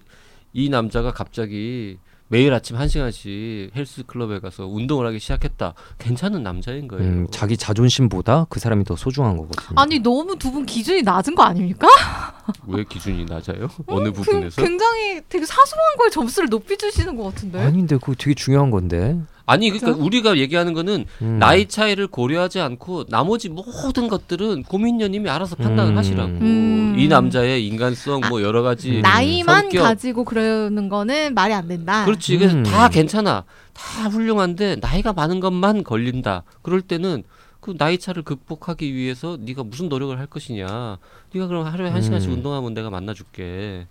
이 0.52 0.68
남자가 0.68 1.12
갑자기 1.12 1.99
매일 2.28 2.52
아침 2.54 2.76
한 2.76 2.88
시간씩 2.88 3.71
헬스 3.76 4.02
클럽에 4.06 4.40
가서 4.40 4.66
운동을 4.66 5.06
하기 5.09 5.21
시작했다. 5.21 5.75
괜찮은 5.99 6.42
남자인 6.42 6.88
거예요. 6.88 7.04
음, 7.04 7.26
자기 7.30 7.56
자존심보다 7.56 8.47
그 8.49 8.59
사람이 8.59 8.83
더 8.85 8.97
소중한 8.97 9.37
거거든요. 9.37 9.78
아니, 9.78 9.99
너무 10.00 10.35
두 10.37 10.50
분 10.50 10.64
기준이 10.66 11.02
낮은 11.02 11.35
거 11.35 11.42
아닙니까? 11.44 11.87
왜 12.66 12.83
기준이 12.85 13.26
낮아요? 13.26 13.68
어느 13.87 14.06
그, 14.11 14.23
부분에서? 14.23 14.61
굉장히 14.62 15.21
되게 15.28 15.44
사소한 15.44 15.97
거에 15.99 16.09
점수를 16.11 16.49
높이 16.49 16.76
주시는 16.76 17.14
것 17.16 17.25
같은데. 17.25 17.61
아닌데 17.61 17.97
그거 17.99 18.14
되게 18.18 18.35
중요한 18.35 18.71
건데. 18.71 19.21
아니 19.47 19.69
그러니까 19.69 19.93
진짜? 19.93 20.05
우리가 20.05 20.39
얘기하는 20.39 20.73
거는 20.73 21.05
음. 21.23 21.39
나이 21.39 21.67
차이를 21.67 22.07
고려하지 22.07 22.61
않고 22.61 23.05
나머지 23.09 23.49
모든 23.49 24.09
것들은 24.09 24.63
고민녀님이 24.65 25.29
알아서 25.29 25.57
판단을 25.57 25.93
음. 25.93 25.99
하시라고. 25.99 26.31
음. 26.31 26.97
이 26.99 27.09
남자의 27.09 27.67
인간성 27.67 28.23
뭐 28.29 28.43
여러 28.43 28.63
가지 28.63 28.97
음. 28.97 29.03
나이만 29.03 29.63
성격. 29.63 29.83
가지고 29.83 30.25
그러는 30.25 30.89
거는 30.89 31.35
말이 31.35 31.53
안 31.53 31.69
된다. 31.69 32.05
그렇지. 32.05 32.39
그래서 32.39 32.57
음. 32.57 32.63
다 32.63 32.89
괜찮아. 32.89 33.45
다 33.75 34.09
훌륭한데 34.09 34.77
나이가 34.81 35.13
많은 35.13 35.41
것만 35.41 35.85
걸린다. 35.85 36.45
그럴 36.63 36.81
때는 36.81 37.25
그 37.61 37.77
나이 37.77 37.99
차를 37.99 38.23
극복하기 38.23 38.95
위해서 38.95 39.39
네가 39.41 39.65
무슨 39.65 39.89
노력을 39.89 40.17
할 40.19 40.27
것이냐. 40.27 40.99
네가 41.35 41.47
그럼 41.49 41.67
하루에 41.67 41.89
한 41.91 42.03
시간씩 42.03 42.31
음. 42.31 42.37
운동하면 42.37 42.75
내가 42.75 42.91
만나줄게. 42.91 43.87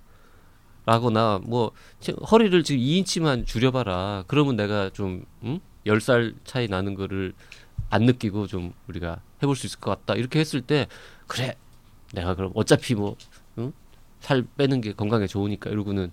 라거나 0.85 1.39
뭐 1.43 1.71
제- 1.99 2.13
허리를 2.29 2.63
지금 2.63 2.81
2인치만 2.81 3.45
줄여봐라. 3.45 4.25
그러면 4.27 4.55
내가 4.55 4.89
좀 4.89 5.25
음? 5.43 5.59
10살 5.85 6.35
차이 6.45 6.67
나는 6.67 6.93
거를 6.95 7.33
안 7.89 8.03
느끼고 8.03 8.47
좀 8.47 8.73
우리가 8.87 9.21
해볼 9.41 9.55
수 9.55 9.65
있을 9.65 9.79
것 9.79 9.91
같다. 9.91 10.15
이렇게 10.15 10.39
했을 10.39 10.61
때 10.61 10.87
그래. 11.27 11.55
내가 12.13 12.35
그럼 12.35 12.51
어차피 12.55 12.95
뭐 12.95 13.15
응? 13.57 13.71
살 14.19 14.43
빼는 14.57 14.81
게 14.81 14.93
건강에 14.93 15.27
좋으니까 15.27 15.69
이러고는 15.69 16.11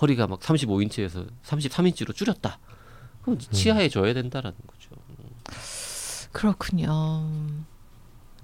허리가 0.00 0.26
막 0.26 0.40
35인치에서 0.40 1.26
33인치로 1.44 2.14
줄였다. 2.14 2.58
그럼 3.22 3.38
치아해 3.38 3.88
줘야 3.88 4.14
된다라는 4.14 4.56
거죠. 4.66 4.90
그렇군요. 6.32 7.28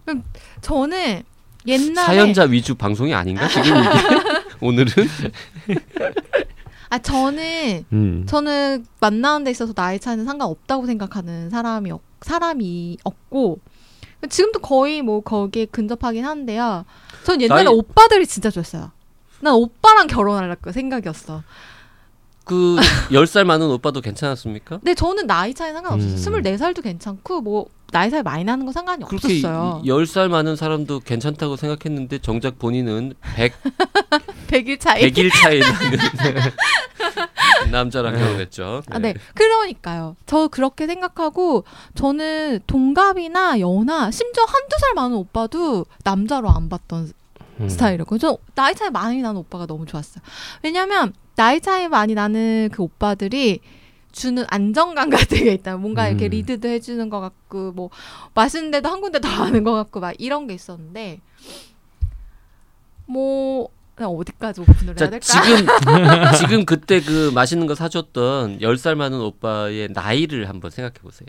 음, 0.09 0.23
저는 0.61 1.23
옛날에 1.67 2.07
사연자 2.07 2.45
위주 2.45 2.75
방송이 2.75 3.15
아닌가 3.15 3.49
지금 3.49 3.63
이게 3.81 3.89
오늘은 4.61 4.93
아 6.89 6.99
저는 6.99 7.85
음. 7.93 8.25
저는 8.29 8.87
만나는 9.01 9.45
데 9.45 9.51
있어서 9.51 9.73
나이 9.73 9.99
차이는 9.99 10.25
상관없다고 10.25 10.87
생각하는 10.87 11.51
사람이 11.51 11.91
없, 11.91 12.01
사람이 12.23 12.99
없고 13.03 13.59
지금도 14.31 14.61
거의 14.61 15.03
뭐 15.03 15.21
거기에 15.21 15.67
근접하긴 15.67 16.25
한데요. 16.25 16.85
전 17.25 17.41
옛날에 17.41 17.65
나이- 17.65 17.75
오빠들이 17.75 18.27
진짜 18.27 18.51
좋았어요. 18.51 18.93
난 19.41 19.55
오빠랑 19.55 20.07
결혼할 20.07 20.57
그 20.61 20.73
생각이었어. 20.73 21.43
그 22.45 22.77
10살 23.11 23.43
많은 23.45 23.67
오빠도 23.69 24.01
괜찮았습니까? 24.01 24.79
근데 24.79 24.95
저는 24.95 25.27
나이 25.27 25.53
차이 25.53 25.73
상관없었어요. 25.73 26.15
음. 26.15 26.17
스물네 26.17 26.57
살도 26.57 26.81
괜찮고 26.83 27.41
뭐 27.41 27.67
나이 27.91 28.09
차이 28.11 28.23
많이 28.23 28.45
나는 28.45 28.65
거 28.67 28.71
상관이 28.73 29.03
없었어요. 29.03 29.83
10살 29.85 30.29
많은 30.29 30.55
사람도 30.55 31.01
괜찮다고 31.01 31.57
생각했는데 31.57 32.19
정작 32.21 32.59
본인은 32.61 33.15
100, 34.47 34.51
백일 34.51 34.79
차이. 34.79 35.11
100일 35.11 35.31
차이 35.33 35.61
나는 35.61 36.53
남자랑 37.71 38.17
결혼했죠. 38.17 38.83
아, 38.91 38.99
네. 38.99 39.15
그러니까요. 39.35 40.17
저 40.27 40.49
그렇게 40.49 40.87
생각하고 40.87 41.65
저는 41.95 42.61
동갑이나 42.67 43.61
연하 43.61 44.11
심지어 44.11 44.45
한두 44.45 44.77
살 44.79 44.95
많은 44.95 45.17
오빠도 45.17 45.87
남자로 46.05 46.49
안 46.51 46.69
봤던 46.69 47.13
음. 47.61 47.69
스타일이고 47.69 48.19
저 48.19 48.39
나이 48.55 48.75
차이 48.75 48.91
많이 48.91 49.23
나는 49.23 49.41
오빠가 49.41 49.67
너무 49.67 49.87
좋았어요. 49.87 50.23
왜냐면 50.63 51.13
나이 51.37 51.61
차이 51.61 51.89
많이 51.89 52.15
나는 52.15 52.69
그 52.73 52.83
오빠들이 52.83 53.61
주는 54.13 54.45
안정감 54.49 55.11
같은 55.11 55.45
게 55.45 55.53
있다. 55.53 55.77
뭔가 55.77 56.09
이렇게 56.09 56.27
음. 56.27 56.31
리드도 56.31 56.69
해주는 56.69 57.09
것 57.09 57.21
같고 57.21 57.73
뭐 57.73 57.91
맛있는 58.35 58.71
데도 58.71 58.89
한 58.89 59.01
군데 59.01 59.21
더 59.21 59.29
가는 59.29 59.63
것 59.65 59.73
같고 59.73 60.01
막 60.01 60.15
이런 60.19 60.47
게 60.47 60.55
있었는데 60.55 61.21
뭐 63.07 63.69
그냥 63.97 64.13
어디까지 64.13 64.61
오픈을 64.61 64.89
해야 64.89 64.95
자, 64.95 65.11
될까? 65.11 65.21
지금 65.27 65.67
지금 66.39 66.65
그때 66.67 67.01
그 67.01 67.31
맛있는 67.35 67.67
거 67.67 67.75
사줬던 67.75 68.59
10살 68.61 68.95
많은 68.95 69.19
오빠의 69.21 69.89
나이를 69.93 70.49
한번 70.49 70.71
생각해 70.71 70.95
보세요. 71.03 71.29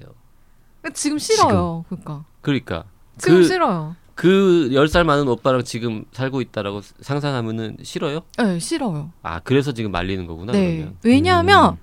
지금 0.94 1.18
싫어요. 1.18 1.86
그러니까 1.90 2.26
그러니까 2.42 2.84
지금 3.18 3.38
그- 3.38 3.44
싫어요. 3.44 3.96
그 4.16 4.70
10살 4.72 5.04
많은 5.04 5.28
오빠랑 5.28 5.64
지금 5.64 6.04
살고 6.12 6.42
있다라고 6.42 6.82
상상하면은 7.02 7.78
싫어요? 7.84 8.22
네, 8.38 8.58
싫어요. 8.60 9.12
아, 9.22 9.40
그래서 9.42 9.72
지금 9.74 9.92
말리는 9.92 10.26
거구나 10.26 10.54
네. 10.54 10.76
그러면. 10.78 10.98
왜냐하면 11.04 11.74
음. 11.74 11.78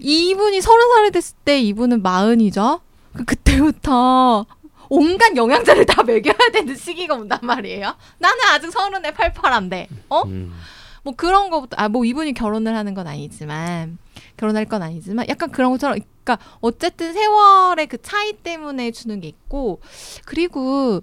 이분이 0.00 0.60
서른 0.60 0.88
살이 0.94 1.10
됐을 1.12 1.36
때 1.44 1.60
이분은 1.60 2.02
마흔이죠. 2.02 2.80
그 3.14 3.24
그때부터 3.24 4.44
온갖 4.94 5.34
영양제를 5.34 5.86
다 5.86 6.02
먹여야 6.02 6.34
되는 6.52 6.76
시기가 6.76 7.14
온단 7.14 7.38
말이에요. 7.42 7.96
나는 8.18 8.38
아직 8.50 8.70
서른에 8.70 9.10
팔팔한데, 9.12 9.88
어? 10.10 10.22
음. 10.24 10.52
뭐 11.02 11.14
그런 11.16 11.48
거부터 11.50 11.76
아 11.78 11.88
뭐 11.88 12.04
이분이 12.04 12.32
결혼을 12.34 12.76
하는 12.76 12.94
건 12.94 13.06
아니지만 13.08 13.98
결혼할 14.36 14.66
건 14.66 14.82
아니지만 14.82 15.26
약간 15.28 15.50
그런 15.50 15.72
것처럼 15.72 15.98
그러니까 16.22 16.38
어쨌든 16.60 17.12
세월의 17.12 17.86
그 17.88 18.00
차이 18.00 18.34
때문에 18.34 18.92
주는 18.92 19.18
게 19.20 19.26
있고 19.28 19.80
그리고 20.26 21.00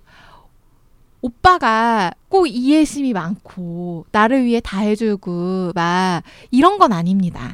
오빠가 1.21 2.11
꼭 2.29 2.47
이해심이 2.47 3.11
많고 3.11 4.05
나를 4.11 4.45
위해 4.45 4.61
다 4.63 4.79
해주고 4.79 5.73
막 5.75 6.21
이런 6.51 6.77
건 6.77 6.93
아닙니다. 6.93 7.51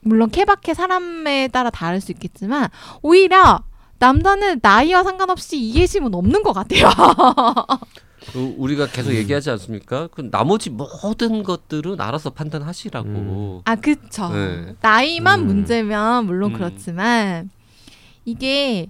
물론 0.00 0.30
케바케 0.30 0.74
사람에 0.74 1.48
따라 1.48 1.70
다를 1.70 2.00
수 2.00 2.10
있겠지만 2.10 2.68
오히려 3.02 3.62
남자는 4.04 4.60
나이와 4.60 5.02
상관없이 5.02 5.58
이해심은 5.58 6.14
없는 6.14 6.42
것 6.42 6.52
같아요. 6.52 6.90
그 8.32 8.54
우리가 8.58 8.86
계속 8.88 9.10
음. 9.10 9.14
얘기하지 9.16 9.50
않습니까? 9.50 10.08
그 10.08 10.30
나머지 10.30 10.70
모든 10.70 11.42
것들은 11.42 12.00
알아서 12.00 12.30
판단하시라고. 12.30 13.08
음. 13.08 13.60
아, 13.64 13.76
그쵸. 13.76 14.28
네. 14.30 14.74
나이만 14.80 15.40
음. 15.40 15.46
문제면 15.46 16.26
물론 16.26 16.52
음. 16.52 16.56
그렇지만 16.56 17.50
이게 18.24 18.88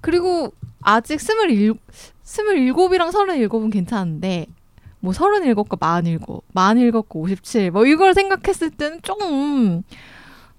그리고 0.00 0.52
아직 0.82 1.20
스물일 1.20 1.74
스물일곱이랑 2.22 3.10
서른일곱은 3.10 3.70
괜찮은데 3.70 4.46
뭐 5.00 5.12
서른일곱과 5.12 5.76
마흔일곱, 5.80 6.44
마흔일곱과 6.52 7.18
오십칠 7.18 7.70
뭐 7.70 7.86
이걸 7.86 8.14
생각했을 8.14 8.70
때는 8.70 9.00
조금 9.02 9.82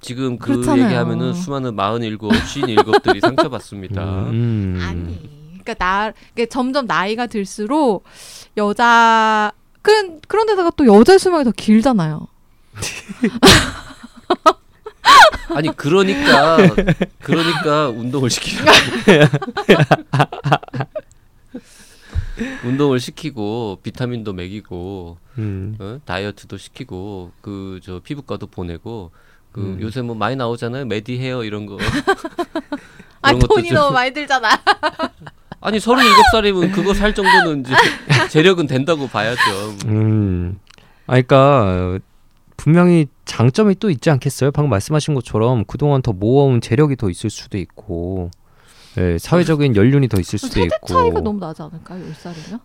지금 0.02 0.38
그 0.38 0.54
그렇잖아요. 0.54 0.86
얘기하면은 0.86 1.34
수많은 1.34 1.76
마흔일곱, 1.76 2.34
쉰일곱들이 2.36 3.20
상처받습니다. 3.22 4.04
음. 4.30 4.80
아니. 4.82 5.30
그러니까 5.62 5.74
나 5.76 6.12
그러니까 6.34 6.52
점점 6.52 6.88
나이가 6.88 7.28
들수록 7.28 8.04
여자 8.58 9.52
그 9.84 10.20
그런 10.28 10.48
데다가 10.48 10.72
또 10.76 10.88
여자 10.88 11.18
수명이 11.20 11.44
더 11.44 11.52
길잖아요. 11.52 12.28
아니 15.54 15.76
그러니까 15.76 16.58
그러니까 17.22 17.90
운동을 17.90 18.30
시키고 18.30 18.64
운동을 22.66 23.00
시키고 23.00 23.80
비타민도 23.84 24.34
먹이고 24.34 25.18
음. 25.38 25.76
어? 25.80 26.00
다이어트도 26.06 26.58
시키고 26.58 27.32
그 27.42 27.80
저 27.84 28.00
피부과도 28.00 28.48
보내고 28.48 29.12
그 29.52 29.62
음. 29.62 29.78
요새 29.82 30.02
뭐 30.02 30.16
많이 30.16 30.36
나오잖아요 30.36 30.86
메디 30.86 31.18
헤어 31.20 31.44
이런 31.44 31.66
거 31.66 31.78
아 33.22 33.34
돈이 33.34 33.68
좀- 33.70 33.76
너무 33.76 33.94
많이 33.94 34.12
들잖아. 34.14 34.50
아니 35.64 35.80
서른일곱 35.80 36.24
살이면 36.32 36.72
그거 36.72 36.94
살 36.94 37.14
정도는 37.14 37.62
이제 37.62 37.74
재력은 38.32 38.66
된다고 38.66 39.08
봐야죠. 39.08 39.42
음. 39.86 40.58
아, 41.06 41.22
그러니까 41.22 42.00
분명히 42.58 43.06
장점이 43.26 43.76
또 43.76 43.92
있지 43.92 44.10
않겠어요? 44.10 44.52
방금 44.52 44.72
말씀하신 44.72 45.14
것처럼 45.14 45.66
그동안 45.66 46.02
더 46.02 46.14
모아온 46.14 46.62
재력이 46.62 46.96
더 46.96 47.10
있을 47.12 47.30
수도 47.30 47.60
있고, 47.60 48.32
예, 48.98 49.18
사회적인 49.20 49.76
연륜이 49.76 50.08
더 50.08 50.20
있을 50.20 50.40
수도 50.40 50.54
세대 50.54 50.66
있고. 50.66 50.88
차이가 50.88 51.22
너무 51.22 51.40
나지 51.40 51.62
않을까요? 51.62 52.04
10살이면? 52.12 52.60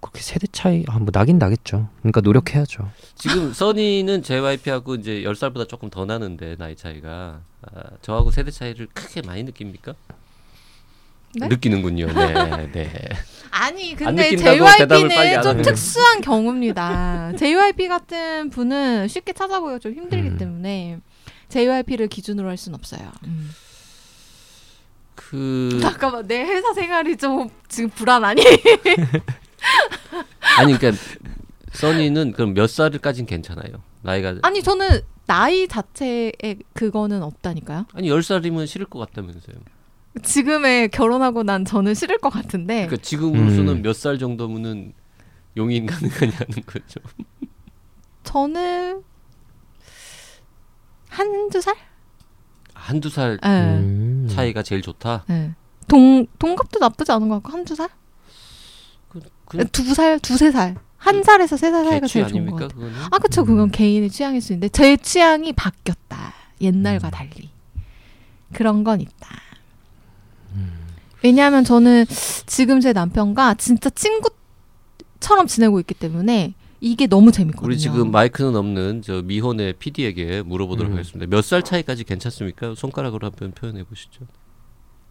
그렇게 0.00 0.20
세대 0.20 0.46
차이, 0.46 0.84
아, 0.88 0.98
뭐 0.98 1.08
나긴 1.12 1.38
나겠죠. 1.38 1.88
그러니까 2.00 2.20
노력해야죠. 2.20 2.88
지금 3.16 3.52
써니는 3.52 4.22
JYP하고 4.22 4.94
이제 4.94 5.24
열 5.24 5.34
살보다 5.34 5.66
조금 5.66 5.90
더 5.90 6.04
나는데 6.04 6.56
나이 6.56 6.76
차이가 6.76 7.40
아, 7.62 7.82
저하고 8.02 8.30
세대 8.30 8.50
차이를 8.50 8.86
크게 8.94 9.22
많이 9.22 9.42
느낍니까? 9.42 9.94
네? 11.34 11.48
느끼는군요. 11.48 12.06
네, 12.12 12.66
네. 12.72 12.92
아니 13.50 13.92
안 13.92 13.96
근데 14.16 14.36
JYP는 14.36 15.10
안 15.36 15.42
좀. 15.42 15.62
특수한 15.62 16.20
경우입니다. 16.20 17.32
JYP 17.36 17.88
같은 17.88 18.50
분은 18.50 19.08
쉽게 19.08 19.32
찾아보기가 19.32 19.78
좀 19.78 19.92
힘들기 19.92 20.28
음. 20.28 20.38
때문에 20.38 21.00
JYP를 21.48 22.08
기준으로 22.08 22.48
할 22.48 22.56
수는 22.56 22.78
없어요. 22.78 23.10
음. 23.24 23.50
그 25.14 25.78
잠깐만 25.82 26.26
내 26.26 26.40
회사 26.42 26.72
생활이 26.72 27.16
좀 27.16 27.50
지금 27.68 27.90
불안하니? 27.90 28.42
아니 30.58 30.76
그러니까 30.76 31.02
써니는 31.72 32.32
그럼 32.32 32.54
몇 32.54 32.68
살까진 32.68 33.26
괜찮아요. 33.26 33.82
나이가 34.02 34.36
아니 34.42 34.62
저는 34.62 35.00
나이 35.26 35.68
자체에 35.68 36.32
그거는 36.72 37.22
없다니까요. 37.22 37.86
아니 37.94 38.08
열 38.08 38.22
살이면 38.22 38.66
싫을 38.66 38.86
것 38.86 38.98
같다면서요. 39.00 39.56
지금에 40.22 40.88
결혼하고 40.88 41.42
난 41.42 41.64
저는 41.64 41.94
싫을 41.94 42.18
것 42.18 42.30
같은데 42.30 42.86
그러니까 42.86 42.96
지금으로서는 42.96 43.68
음. 43.76 43.82
몇살 43.82 44.18
정도면은 44.18 44.94
용인 45.56 45.86
가능하냐는 45.86 46.62
거죠. 46.66 47.00
저는 48.24 49.02
한두 51.08 51.60
살? 51.60 51.74
한두 52.74 53.08
살 53.10 53.38
네. 53.42 53.48
음. 53.48 54.28
차이가 54.30 54.62
제일 54.62 54.82
좋다. 54.82 55.24
네. 55.28 55.54
동 55.88 56.26
동갑도 56.38 56.78
나쁘지 56.78 57.12
않은 57.12 57.28
것 57.28 57.36
같고 57.36 57.52
한두 57.52 57.74
살? 57.74 57.88
두 59.72 59.94
살, 59.94 60.18
두세 60.20 60.50
살. 60.50 60.76
한 60.96 61.22
살에서 61.22 61.56
세 61.56 61.70
살 61.70 61.84
사이가 61.84 62.06
제일 62.08 62.26
좋은 62.26 62.46
것 62.46 62.54
아닙니까 62.56 62.68
같아요. 62.68 62.80
그거는? 62.90 63.06
아, 63.12 63.18
그쵸. 63.18 63.44
그건 63.44 63.70
개인의 63.70 64.10
취향일 64.10 64.40
수 64.40 64.52
있는데, 64.52 64.68
제 64.68 64.96
취향이 64.96 65.52
바뀌었다. 65.52 66.34
옛날과 66.60 67.08
음. 67.08 67.10
달리. 67.10 67.50
그런 68.52 68.82
건 68.84 69.00
있다. 69.00 69.28
왜냐하면 71.22 71.64
저는 71.64 72.04
지금 72.46 72.80
제 72.80 72.92
남편과 72.92 73.54
진짜 73.54 73.90
친구처럼 73.90 75.46
지내고 75.48 75.80
있기 75.80 75.94
때문에 75.94 76.54
이게 76.80 77.08
너무 77.08 77.32
재밌거든요. 77.32 77.66
우리 77.66 77.76
지금 77.76 78.12
마이크는 78.12 78.54
없는 78.54 79.02
저 79.02 79.22
미혼의 79.22 79.74
PD에게 79.74 80.42
물어보도록 80.42 80.92
음. 80.92 80.96
하겠습니다. 80.96 81.26
몇 81.28 81.42
살 81.42 81.62
차이까지 81.64 82.04
괜찮습니까? 82.04 82.74
손가락으로 82.76 83.26
한번 83.26 83.50
표현해 83.50 83.82
보시죠. 83.82 84.26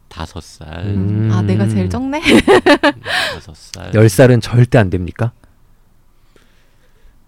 다섯 0.10 0.42
살, 0.44 0.68
음. 0.86 1.30
아, 1.32 1.42
내가 1.42 1.68
제일 1.68 1.90
적네? 1.90 2.22
다섯 3.34 3.56
살. 3.56 3.92
열 3.94 4.10
살은 4.10 4.42
절대 4.42 4.78
안 4.78 4.90
됩니까? 4.90 5.32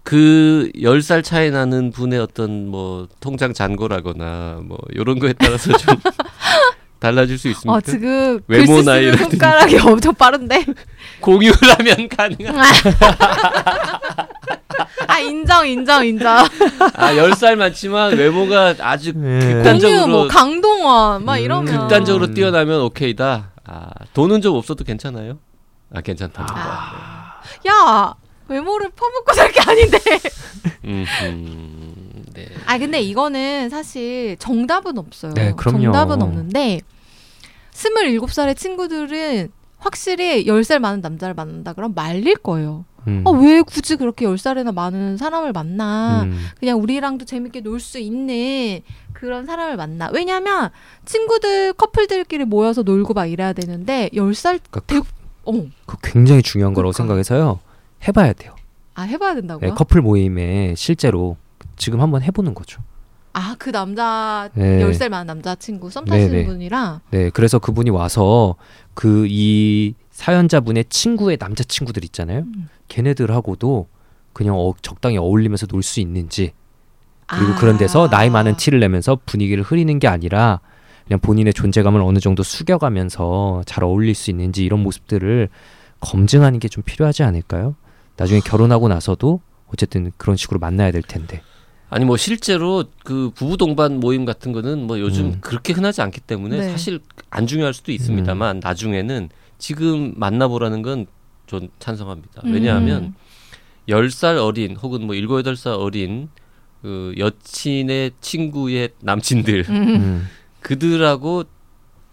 그 0.02 0.70
열 0.80 1.02
살 1.02 1.22
차이 1.22 1.50
나는 1.50 1.90
분의 1.92 2.18
어떤 2.18 2.66
뭐 2.68 3.06
통장 3.20 3.52
잔고라거나 3.52 4.60
뭐 4.64 4.78
이런 4.90 5.18
거에 5.18 5.32
따라서 5.34 5.76
좀 5.76 5.94
달라질 6.98 7.38
수 7.38 7.48
있습니까? 7.48 7.74
어, 7.74 7.80
지금 7.80 8.40
외모 8.48 8.82
나이라든지. 8.82 9.30
손가락이 9.30 9.78
엄청 9.78 10.14
빠른데? 10.14 10.64
공유를 11.20 11.56
하면 11.78 12.08
가능한. 12.08 12.64
아, 15.20 15.30
인정, 15.30 15.66
인정, 15.68 16.06
인정. 16.06 16.44
아, 16.94 17.16
열살 17.16 17.56
많지만 17.56 18.16
외모가 18.16 18.74
아주 18.80 19.12
네. 19.14 19.38
극단적으로 19.54 20.00
공유, 20.02 20.12
뭐, 20.16 20.28
강동원, 20.28 21.24
막 21.24 21.34
음, 21.36 21.42
이러면. 21.42 21.78
극단적으로 21.80 22.26
음. 22.26 22.34
뛰어나면 22.34 22.80
오케이다. 22.82 23.52
아, 23.64 23.90
돈은 24.14 24.40
좀 24.40 24.56
없어도 24.56 24.84
괜찮아요? 24.84 25.38
아, 25.92 26.00
괜찮답니다. 26.00 26.54
아. 26.56 27.40
야, 27.68 28.14
외모를 28.48 28.90
퍼붓고 28.90 29.32
살 29.34 29.50
게 29.52 29.60
아닌데. 29.60 29.98
음, 30.84 31.04
네. 32.34 32.48
아 32.66 32.78
근데 32.78 33.00
이거는 33.00 33.68
사실 33.70 34.36
정답은 34.38 34.98
없어요. 34.98 35.34
네, 35.34 35.52
그럼요. 35.56 35.82
정답은 35.84 36.22
없는데 36.22 36.80
스물일곱 37.72 38.32
살의 38.32 38.54
친구들은 38.56 39.50
확실히 39.78 40.46
열살 40.46 40.80
많은 40.80 41.00
남자를 41.00 41.34
만난다 41.34 41.72
그럼 41.72 41.94
말릴 41.94 42.36
거예요. 42.36 42.84
음. 43.06 43.24
아왜 43.26 43.62
굳이 43.62 43.96
그렇게 43.96 44.24
열 44.24 44.38
살이나 44.38 44.72
많은 44.72 45.16
사람을 45.16 45.52
만나? 45.52 46.22
음. 46.24 46.38
그냥 46.58 46.80
우리랑도 46.80 47.24
재밌게 47.24 47.60
놀 47.62 47.80
수 47.80 47.98
있는 47.98 48.80
그런 49.12 49.46
사람을 49.46 49.76
만나. 49.76 50.10
왜냐하면 50.12 50.70
친구들 51.04 51.72
커플들끼리 51.74 52.44
모여서 52.44 52.82
놀고 52.82 53.14
막 53.14 53.26
이래야 53.26 53.52
되는데 53.52 54.10
열살 54.14 54.60
그러니까 54.70 54.80
대... 54.86 54.98
어. 55.44 55.66
그 55.86 55.96
굉장히 56.02 56.42
중요한 56.42 56.74
거라고 56.74 56.92
그러니까. 56.92 56.96
생각해서요. 57.24 57.60
해봐야 58.06 58.32
돼요. 58.34 58.54
아 58.94 59.02
해봐야 59.02 59.34
된다고요? 59.34 59.68
네, 59.70 59.74
커플 59.74 60.02
모임에 60.02 60.74
실제로 60.76 61.36
지금 61.76 62.00
한번 62.00 62.22
해보는 62.22 62.54
거죠. 62.54 62.82
아 63.32 63.54
그 63.58 63.70
남자 63.70 64.50
네. 64.54 64.80
열살 64.82 65.08
많은 65.08 65.26
남자친구 65.26 65.90
썸 65.90 66.04
네, 66.04 66.10
타시는 66.10 66.32
네. 66.32 66.46
분이랑 66.46 67.00
네, 67.10 67.30
그래서 67.30 67.58
그분이 67.58 67.90
와서 67.90 68.56
그이 68.94 69.94
사연자분의 70.10 70.86
친구의 70.88 71.36
남자친구들 71.40 72.04
있잖아요. 72.04 72.40
음. 72.40 72.68
걔네들하고도 72.88 73.88
그냥 74.32 74.56
어, 74.58 74.74
적당히 74.82 75.18
어울리면서 75.18 75.66
놀 75.66 75.82
수 75.82 76.00
있는지 76.00 76.52
그리고 77.26 77.52
아. 77.52 77.56
그런 77.56 77.78
데서 77.78 78.08
나이 78.08 78.28
많은 78.28 78.56
티를 78.56 78.80
내면서 78.80 79.18
분위기를 79.24 79.62
흐리는 79.62 79.98
게 79.98 80.08
아니라 80.08 80.60
그냥 81.06 81.20
본인의 81.20 81.54
존재감을 81.54 82.00
어느 82.00 82.18
정도 82.18 82.42
숙여가면서 82.42 83.62
잘 83.66 83.84
어울릴 83.84 84.14
수 84.14 84.30
있는지 84.30 84.64
이런 84.64 84.80
모습들을 84.80 85.48
검증하는 86.00 86.58
게 86.58 86.68
좀 86.68 86.82
필요하지 86.84 87.22
않을까요? 87.22 87.76
나중에 88.16 88.40
결혼하고 88.40 88.88
나서도 88.88 89.40
어쨌든 89.68 90.12
그런 90.16 90.36
식으로 90.36 90.58
만나야 90.58 90.90
될 90.90 91.02
텐데. 91.02 91.42
아니 91.88 92.04
뭐 92.04 92.16
실제로 92.16 92.84
그 93.04 93.30
부부 93.34 93.56
동반 93.56 93.98
모임 93.98 94.24
같은 94.24 94.52
거는 94.52 94.86
뭐 94.86 95.00
요즘 95.00 95.26
음. 95.26 95.38
그렇게 95.40 95.72
흔하지 95.72 96.02
않기 96.02 96.20
때문에 96.20 96.58
네. 96.58 96.70
사실 96.70 97.00
안 97.30 97.46
중요할 97.46 97.74
수도 97.74 97.90
있습니다만 97.92 98.60
나중에는 98.62 99.28
지금 99.60 100.14
만나보라는 100.16 100.82
건좀 100.82 101.68
찬성합니다. 101.78 102.42
왜냐하면 102.46 103.04
음. 103.04 103.14
열살 103.88 104.36
어린 104.38 104.74
혹은 104.76 105.06
뭐 105.06 105.14
일곱 105.14 105.38
여덟 105.38 105.54
살 105.54 105.74
어린 105.74 106.28
그 106.82 107.14
여친의 107.18 108.12
친구의 108.20 108.90
남친들 109.00 109.66
음. 109.68 109.74
음. 109.74 110.28
그들하고 110.60 111.44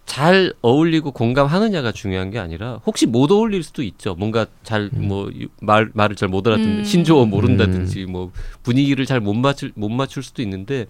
잘 0.06 0.54
어울리고 0.62 1.12
공감하느냐가 1.12 1.92
중요한 1.92 2.32
게 2.32 2.40
아니라 2.40 2.80
혹시 2.86 3.06
못 3.06 3.30
어울릴 3.32 3.62
수도 3.64 3.84
있죠. 3.84 4.16
뭔가 4.16 4.46
잘 4.64 4.90
음. 4.94 5.08
뭐말 5.08 5.90
말을 5.94 6.16
잘 6.16 6.30
못 6.30 6.46
알아듣는 6.48 6.80
음. 6.80 6.84
신조어 6.84 7.26
모른다든지 7.26 8.06
뭐 8.06 8.32
분위기를 8.64 9.06
잘 9.06 9.20
못 9.20 9.34
맞출 9.34 9.72
못 9.76 9.90
맞출 9.90 10.24
수도 10.24 10.42
있는데 10.42 10.86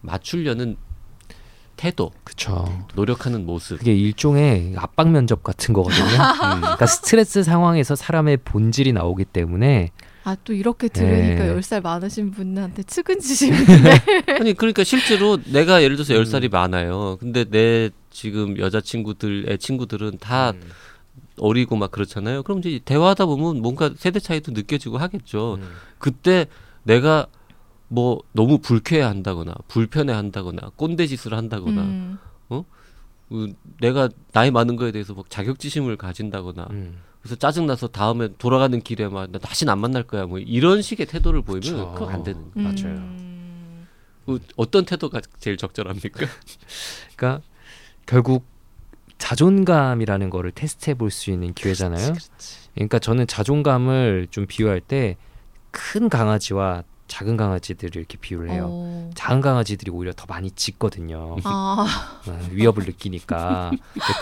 맞추려는 0.00 0.76
태도, 1.76 2.10
그쵸. 2.24 2.84
노력하는 2.94 3.46
모습. 3.46 3.78
그게 3.78 3.94
일종의 3.94 4.74
압박 4.76 5.10
면접 5.10 5.42
같은 5.42 5.74
거거든요. 5.74 6.04
음. 6.04 6.60
그러니까 6.60 6.86
스트레스 6.86 7.42
상황에서 7.42 7.94
사람의 7.94 8.38
본질이 8.38 8.92
나오기 8.92 9.26
때문에 9.26 9.90
아 10.26 10.36
또 10.42 10.52
이렇게 10.52 10.88
들으니까 10.88 11.44
네. 11.44 11.48
열살 11.48 11.80
많으신 11.82 12.32
분한테 12.32 12.82
측은지심인데. 12.82 14.02
아니 14.40 14.54
그러니까 14.54 14.82
실제로 14.82 15.38
내가 15.44 15.84
예를 15.84 15.94
들어서 15.94 16.14
음. 16.14 16.18
열 16.18 16.26
살이 16.26 16.48
많아요. 16.48 17.16
근데 17.20 17.44
내 17.44 17.90
지금 18.10 18.58
여자 18.58 18.80
친구들의 18.80 19.56
친구들은 19.58 20.18
다 20.18 20.50
음. 20.50 20.60
어리고 21.38 21.76
막 21.76 21.92
그렇잖아요. 21.92 22.42
그럼 22.42 22.58
이제 22.58 22.80
대화하다 22.84 23.26
보면 23.26 23.62
뭔가 23.62 23.92
세대 23.96 24.18
차이도 24.18 24.50
느껴지고 24.50 24.98
하겠죠. 24.98 25.58
음. 25.60 25.68
그때 25.98 26.46
내가 26.82 27.26
뭐 27.88 28.20
너무 28.32 28.58
불쾌해한다거나 28.58 29.54
불편해한다거나 29.68 30.72
꼰대 30.76 31.06
짓을 31.06 31.34
한다거나 31.34 31.82
음. 31.82 32.18
그 33.28 33.52
내가 33.80 34.08
나이 34.32 34.50
많은 34.52 34.76
거에 34.76 34.92
대해서 34.92 35.12
막 35.14 35.28
자격지심을 35.28 35.96
가진다거나 35.96 36.68
음. 36.70 36.98
그래서 37.20 37.34
짜증나서 37.36 37.88
다음에 37.88 38.28
돌아가는 38.38 38.80
길에 38.80 39.08
막 39.08 39.30
나 39.32 39.38
다시는 39.40 39.72
안 39.72 39.80
만날 39.80 40.04
거야 40.04 40.26
뭐 40.26 40.38
이런 40.38 40.80
식의 40.80 41.06
태도를 41.06 41.42
보이면. 41.42 41.94
그거 41.94 42.08
안 42.08 42.22
되는 42.22 42.40
거예요. 42.52 42.68
맞아요. 42.68 42.96
음. 42.96 43.86
그 44.26 44.38
어떤 44.56 44.84
태도가 44.84 45.20
제일 45.40 45.56
적절합니까? 45.56 46.26
그러니까 47.16 47.42
결국 48.06 48.44
자존감이라는 49.18 50.30
거를 50.30 50.52
테스트해 50.52 50.94
볼 50.94 51.10
수 51.10 51.30
있는 51.30 51.52
기회잖아요. 51.54 52.14
그러니까 52.74 52.98
저는 53.00 53.26
자존감을 53.26 54.28
좀 54.30 54.46
비유할 54.46 54.80
때 54.80 55.16
큰 55.72 56.08
강아지와 56.08 56.84
작은 57.08 57.36
강아지들을 57.36 57.96
이렇게 57.96 58.18
비유를 58.18 58.50
해요. 58.50 58.68
어. 58.70 59.10
작은 59.14 59.40
강아지들이 59.40 59.90
오히려 59.90 60.12
더 60.12 60.26
많이 60.28 60.50
짖거든요. 60.50 61.36
아. 61.44 61.86
어, 62.28 62.38
위협을 62.50 62.84
느끼니까. 62.84 63.70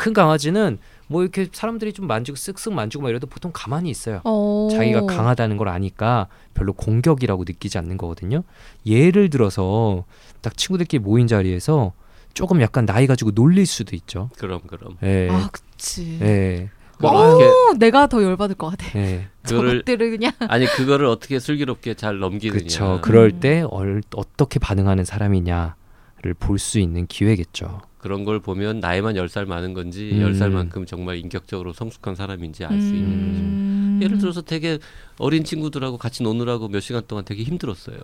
큰 0.00 0.12
강아지는 0.12 0.78
뭐 1.06 1.22
이렇게 1.22 1.48
사람들이 1.52 1.92
좀 1.92 2.06
만지고 2.06 2.36
쓱쓱 2.36 2.72
만지고 2.72 3.02
막 3.04 3.10
이래도 3.10 3.26
보통 3.26 3.50
가만히 3.54 3.90
있어요. 3.90 4.20
어. 4.24 4.68
자기가 4.70 5.06
강하다는 5.06 5.56
걸 5.56 5.68
아니까 5.68 6.28
별로 6.54 6.72
공격이라고 6.72 7.44
느끼지 7.46 7.78
않는 7.78 7.96
거거든요. 7.96 8.42
예를 8.86 9.30
들어서 9.30 10.04
딱 10.40 10.56
친구들끼리 10.56 11.02
모인 11.02 11.26
자리에서 11.26 11.92
조금 12.32 12.60
약간 12.60 12.84
나이 12.84 13.06
가지고 13.06 13.30
놀릴 13.30 13.66
수도 13.66 13.94
있죠. 13.96 14.28
그럼 14.38 14.60
그럼 14.66 14.96
예. 15.02 15.28
아 15.30 15.48
그치. 15.52 16.18
예. 16.20 16.70
그걸 16.96 17.14
아, 17.14 17.18
어떻게 17.18 17.44
어, 17.44 17.74
내가 17.78 18.06
더 18.06 18.22
열받을 18.22 18.54
것 18.56 18.70
같아. 18.70 18.98
예. 18.98 19.28
그거를 19.44 19.78
저것들을 19.84 20.10
그냥. 20.10 20.32
아니 20.48 20.66
그거를 20.66 21.06
어떻게 21.06 21.38
슬기롭게 21.38 21.94
잘 21.94 22.18
넘기느냐. 22.18 22.58
그렇죠. 22.58 22.98
그럴 23.02 23.30
음. 23.34 23.40
때 23.40 23.62
얼, 23.68 24.02
어떻게 24.14 24.58
반응하는 24.58 25.04
사람이냐를 25.04 26.34
볼 26.38 26.58
수 26.58 26.78
있는 26.78 27.06
기회겠죠. 27.06 27.82
그런 27.98 28.24
걸 28.24 28.38
보면 28.40 28.80
나이만 28.80 29.16
열 29.16 29.28
살 29.28 29.46
많은 29.46 29.72
건지 29.74 30.10
음. 30.12 30.20
열 30.20 30.34
살만큼 30.34 30.86
정말 30.86 31.16
인격적으로 31.16 31.72
성숙한 31.72 32.14
사람인지 32.14 32.64
알수 32.64 32.86
있는 32.94 33.10
거죠. 33.10 33.40
음. 33.40 34.00
예를 34.02 34.18
들어서 34.18 34.42
되게 34.42 34.78
어린 35.18 35.44
친구들하고 35.44 35.96
같이 35.98 36.22
노느라고 36.22 36.68
몇 36.68 36.80
시간 36.80 37.02
동안 37.06 37.24
되게 37.24 37.42
힘들었어요. 37.44 37.96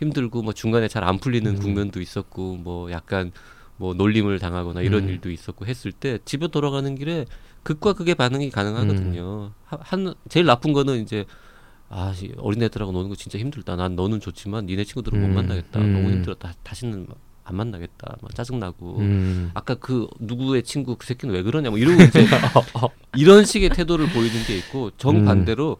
힘들고 0.00 0.42
뭐 0.42 0.52
중간에 0.52 0.88
잘 0.88 1.04
안 1.04 1.18
풀리는 1.18 1.50
음. 1.54 1.58
국면도 1.60 2.00
있었고 2.00 2.56
뭐 2.56 2.90
약간 2.90 3.32
뭐 3.76 3.94
놀림을 3.94 4.38
당하거나 4.38 4.82
이런 4.82 5.04
음. 5.04 5.08
일도 5.08 5.30
있었고 5.30 5.64
했을 5.66 5.92
때 5.92 6.18
집에 6.24 6.48
돌아가는 6.48 6.94
길에 6.94 7.24
극과 7.62 7.92
극의 7.92 8.14
반응이 8.14 8.50
가능하거든요. 8.50 9.46
음. 9.46 9.50
하- 9.66 9.78
한 9.80 10.14
제일 10.28 10.46
나쁜 10.46 10.72
거는 10.72 11.02
이제 11.02 11.24
아이 11.88 12.32
어린애들하고 12.38 12.90
노는 12.92 13.08
거 13.08 13.14
진짜 13.16 13.38
힘들다. 13.38 13.76
난 13.76 13.94
너는 13.96 14.20
좋지만 14.20 14.66
니네 14.66 14.84
친구들은 14.84 15.20
못 15.20 15.26
음. 15.28 15.34
만나겠다. 15.34 15.78
음. 15.80 15.92
너무 15.92 16.10
힘들었다. 16.10 16.52
다시는 16.62 17.06
안 17.44 17.56
만나겠다. 17.56 18.16
막 18.22 18.34
짜증나고 18.34 18.98
음. 18.98 19.50
아까 19.54 19.74
그 19.74 20.06
누구의 20.20 20.62
친구 20.62 20.96
그 20.96 21.06
새끼는 21.06 21.34
왜 21.34 21.42
그러냐 21.42 21.70
뭐 21.70 21.78
이러고 21.78 22.02
이제 22.02 22.24
이런 23.16 23.44
식의 23.44 23.70
태도를 23.70 24.08
보이는 24.08 24.42
게 24.46 24.56
있고 24.58 24.90
정 24.96 25.24
반대로 25.24 25.76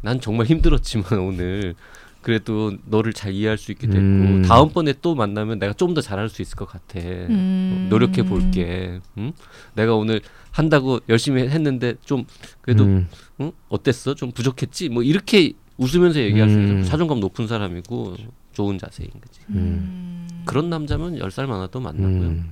난 0.00 0.20
정말 0.20 0.46
힘들었지만 0.46 1.18
오늘 1.18 1.74
그래도 2.22 2.72
너를 2.86 3.12
잘 3.12 3.32
이해할 3.32 3.58
수 3.58 3.72
있게 3.72 3.86
됐고 3.86 4.00
음. 4.00 4.42
다음번에 4.42 4.94
또 5.02 5.14
만나면 5.14 5.58
내가 5.58 5.72
좀 5.74 5.92
더 5.92 6.00
잘할 6.00 6.28
수 6.30 6.40
있을 6.40 6.56
것 6.56 6.66
같아 6.66 6.98
음. 7.00 7.88
노력해 7.90 8.22
볼게 8.22 9.00
응? 9.18 9.32
내가 9.74 9.94
오늘 9.94 10.22
한다고 10.52 11.00
열심히 11.08 11.42
했는데 11.48 11.94
좀 12.04 12.24
그래도 12.62 12.84
음. 12.84 13.08
응? 13.40 13.52
어땠어 13.68 14.14
좀 14.14 14.30
부족했지 14.32 14.88
뭐 14.88 15.02
이렇게 15.02 15.52
웃으면서 15.76 16.20
얘기할 16.20 16.48
수 16.48 16.56
음. 16.56 16.80
있어 16.80 16.90
자존감 16.90 17.20
높은 17.20 17.46
사람이고 17.46 18.16
좋은 18.52 18.78
자세인 18.78 19.10
거지 19.10 19.40
음. 19.50 20.28
그런 20.46 20.70
남자면 20.70 21.18
열 21.18 21.30
살 21.30 21.46
많아도 21.46 21.80
만나고요 21.80 22.28
음. 22.28 22.50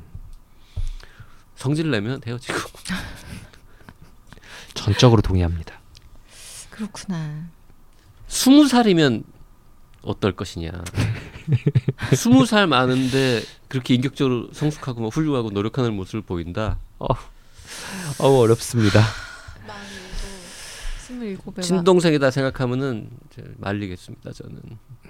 성질 1.54 1.90
내면 1.90 2.20
헤어지고 2.26 2.58
전적으로 4.74 5.20
동의합니다. 5.20 5.78
그렇구나. 6.70 7.48
스무 8.28 8.66
살이면 8.66 9.24
어떨 10.02 10.32
것이냐. 10.32 10.70
스무 12.16 12.46
살 12.46 12.66
많은데 12.66 13.42
그렇게 13.68 13.94
인격적으로 13.94 14.48
성숙하고 14.52 15.02
막 15.02 15.14
훌륭하고 15.14 15.50
노력하는 15.50 15.94
모습을 15.94 16.22
보인다. 16.22 16.78
어우 18.18 18.40
어렵습니다. 18.40 19.02
스물일곱에 21.10 21.62
친동생이다 21.62 22.30
생각하면은 22.30 23.10
말리겠습니다. 23.58 24.32
저는 24.32 24.60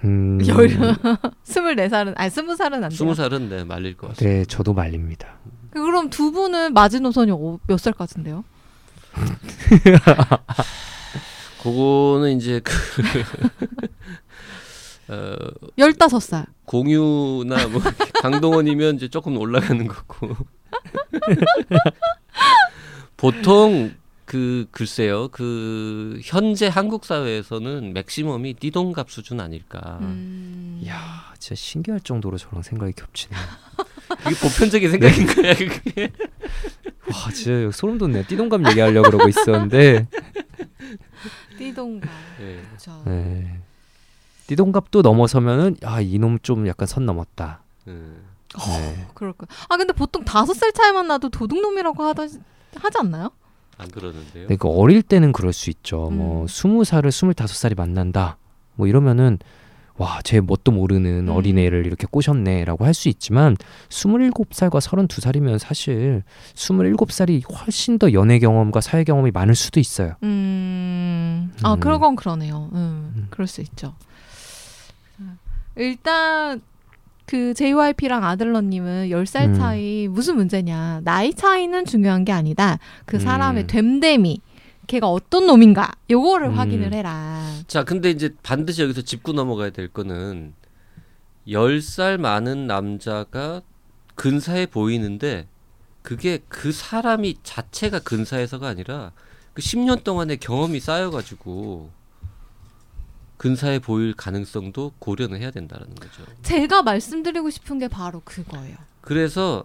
음. 0.05 0.38
열 0.48 0.68
스물네 1.44 1.90
살은 1.90 2.14
아니 2.16 2.31
스무 2.31 2.57
살은 2.57 2.85
안 2.85 2.88
돼요. 2.88 2.96
스무 2.96 3.14
살은 3.14 3.50
네 3.50 3.64
말릴 3.64 3.96
것 3.96 4.09
같습니다. 4.09 4.38
네, 4.38 4.44
저도 4.46 4.72
말립니다. 4.72 5.37
그럼 5.70 6.11
두 6.11 6.33
분은 6.33 6.72
마지노선이 6.72 7.31
몇살 7.66 7.92
같은데요? 7.92 8.44
그거는 11.62 12.37
이제 12.37 12.61
그 12.61 12.72
어, 15.11 15.37
열다섯 15.79 16.23
살. 16.23 16.46
공유나 16.66 17.66
뭐 17.68 17.81
강동원이면 18.23 18.96
이제 18.96 19.09
조금 19.09 19.37
올라가는 19.37 19.87
거고 19.87 20.37
보통 23.16 23.94
그 24.25 24.66
글쎄요 24.70 25.29
그 25.29 26.20
현재 26.23 26.68
한국 26.68 27.05
사회에서는 27.05 27.92
맥시멈이 27.92 28.55
띠동갑 28.55 29.11
수준 29.11 29.40
아닐까 29.40 29.99
음. 30.03 30.79
이야, 30.83 31.33
진짜 31.38 31.55
신기할 31.57 32.01
정도로 32.01 32.38
저랑 32.38 32.62
생각이 32.62 32.92
겹치네요. 32.92 33.40
그게 34.23 34.35
보편적인 34.40 34.90
생각인 34.90 35.27
거야 35.27 35.55
그게 35.55 36.12
와, 37.12 37.31
진짜 37.33 37.70
소름 37.77 37.99
돋네. 37.99 38.27
띠동갑 38.27 38.66
얘기하려고 38.68 39.11
그러고 39.11 39.29
있었는데. 39.29 40.07
띠동갑. 41.59 42.09
네. 42.38 42.62
그렇죠. 42.68 43.03
네. 43.07 43.61
띠동갑도 44.54 45.02
넘어서면은 45.02 45.76
야, 45.84 46.00
이놈 46.00 46.38
좀 46.40 46.66
약간 46.66 46.88
선 46.88 47.06
넘었다. 47.06 47.60
음. 47.86 48.16
네. 48.58 49.06
그럴 49.14 49.32
거야. 49.32 49.46
아 49.68 49.76
근데 49.76 49.92
보통 49.92 50.24
다섯 50.24 50.54
살 50.54 50.72
차이만 50.72 51.06
나도 51.06 51.28
도둑놈이라고 51.28 52.02
하다 52.02 52.22
하지 52.24 52.98
않나요? 52.98 53.30
안 53.78 53.88
그러는데요 53.88 54.46
그러니까 54.48 54.68
어릴 54.68 55.02
때는 55.02 55.30
그럴 55.30 55.52
수 55.52 55.70
있죠. 55.70 56.10
뭐 56.10 56.42
음. 56.42 56.46
스무 56.48 56.84
살을 56.84 57.12
스물다섯 57.12 57.56
살이 57.56 57.76
만난다. 57.76 58.38
뭐 58.74 58.88
이러면은 58.88 59.38
와, 59.98 60.20
쟤 60.24 60.40
뭣도 60.40 60.72
모르는 60.72 61.28
음. 61.28 61.32
어린애를 61.36 61.84
이렇게 61.86 62.06
꼬셨네라고 62.10 62.86
할 62.86 62.94
수 62.94 63.08
있지만 63.08 63.56
스물일곱 63.90 64.54
살과 64.54 64.80
서른두 64.80 65.20
살이면 65.20 65.58
사실 65.58 66.22
스물일곱 66.56 67.12
살이 67.12 67.42
훨씬 67.48 67.98
더 67.98 68.12
연애 68.14 68.38
경험과 68.40 68.80
사회 68.80 69.04
경험이 69.04 69.30
많을 69.30 69.54
수도 69.54 69.78
있어요. 69.78 70.14
음. 70.24 71.52
아 71.62 71.74
음. 71.74 71.80
그런 71.80 72.00
건 72.00 72.16
그러네요. 72.16 72.70
음. 72.72 73.12
음. 73.14 73.26
그럴 73.30 73.46
수 73.46 73.60
있죠. 73.60 73.94
일단 75.76 76.61
그 77.26 77.54
JYP랑 77.54 78.24
아들러님은 78.24 79.09
10살 79.11 79.46
음. 79.46 79.54
차이 79.54 80.09
무슨 80.09 80.37
문제냐. 80.37 81.02
나이 81.04 81.33
차이는 81.33 81.85
중요한 81.85 82.24
게 82.24 82.33
아니다. 82.33 82.78
그 83.06 83.20
사람의 83.20 83.64
음. 83.64 83.66
됨됨이. 83.66 84.40
걔가 84.88 85.09
어떤 85.09 85.46
놈인가. 85.46 85.92
요거를 86.11 86.48
음. 86.48 86.59
확인을 86.59 86.92
해라. 86.92 87.44
자 87.68 87.85
근데 87.85 88.11
이제 88.11 88.35
반드시 88.42 88.83
여기서 88.83 89.02
짚고 89.02 89.33
넘어가야 89.33 89.70
될 89.70 89.87
거는 89.87 90.54
10살 91.46 92.18
많은 92.18 92.66
남자가 92.66 93.62
근사해 94.16 94.66
보이는데 94.66 95.46
그게 96.02 96.40
그 96.48 96.72
사람이 96.72 97.37
자체가 97.44 98.00
근사해서가 98.00 98.66
아니라 98.66 99.12
그 99.54 99.62
10년 99.62 100.02
동안의 100.02 100.38
경험이 100.38 100.80
쌓여가지고 100.80 101.90
근사해 103.40 103.79
보일 103.79 104.12
가능성도 104.12 104.92
고려는 104.98 105.40
해야 105.40 105.50
된다는 105.50 105.94
거죠. 105.94 106.26
제가 106.42 106.83
말씀드리고 106.83 107.48
싶은 107.48 107.79
게 107.79 107.88
바로 107.88 108.20
그거예요. 108.22 108.76
그래서 109.00 109.64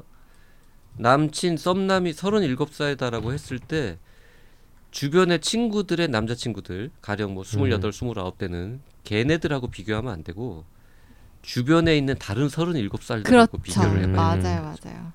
남친 0.95 1.57
썸남이 1.57 2.13
37살이다라고 2.13 3.33
했을 3.33 3.59
때 3.59 3.99
주변의 4.91 5.41
친구들의 5.41 6.07
남자친구들 6.07 6.89
가령 7.01 7.33
뭐 7.33 7.43
28, 7.43 7.83
음. 7.83 7.89
29대는 7.89 8.79
걔네들하고 9.03 9.67
비교하면 9.67 10.13
안 10.13 10.23
되고 10.23 10.63
주변에 11.41 11.97
있는 11.97 12.15
다른 12.17 12.47
37살들하고 12.47 13.25
그렇죠. 13.25 13.57
비교를 13.57 14.03
해봐요. 14.03 14.07
음. 14.07 14.13
맞아요, 14.13 14.61
맞아요. 14.61 15.11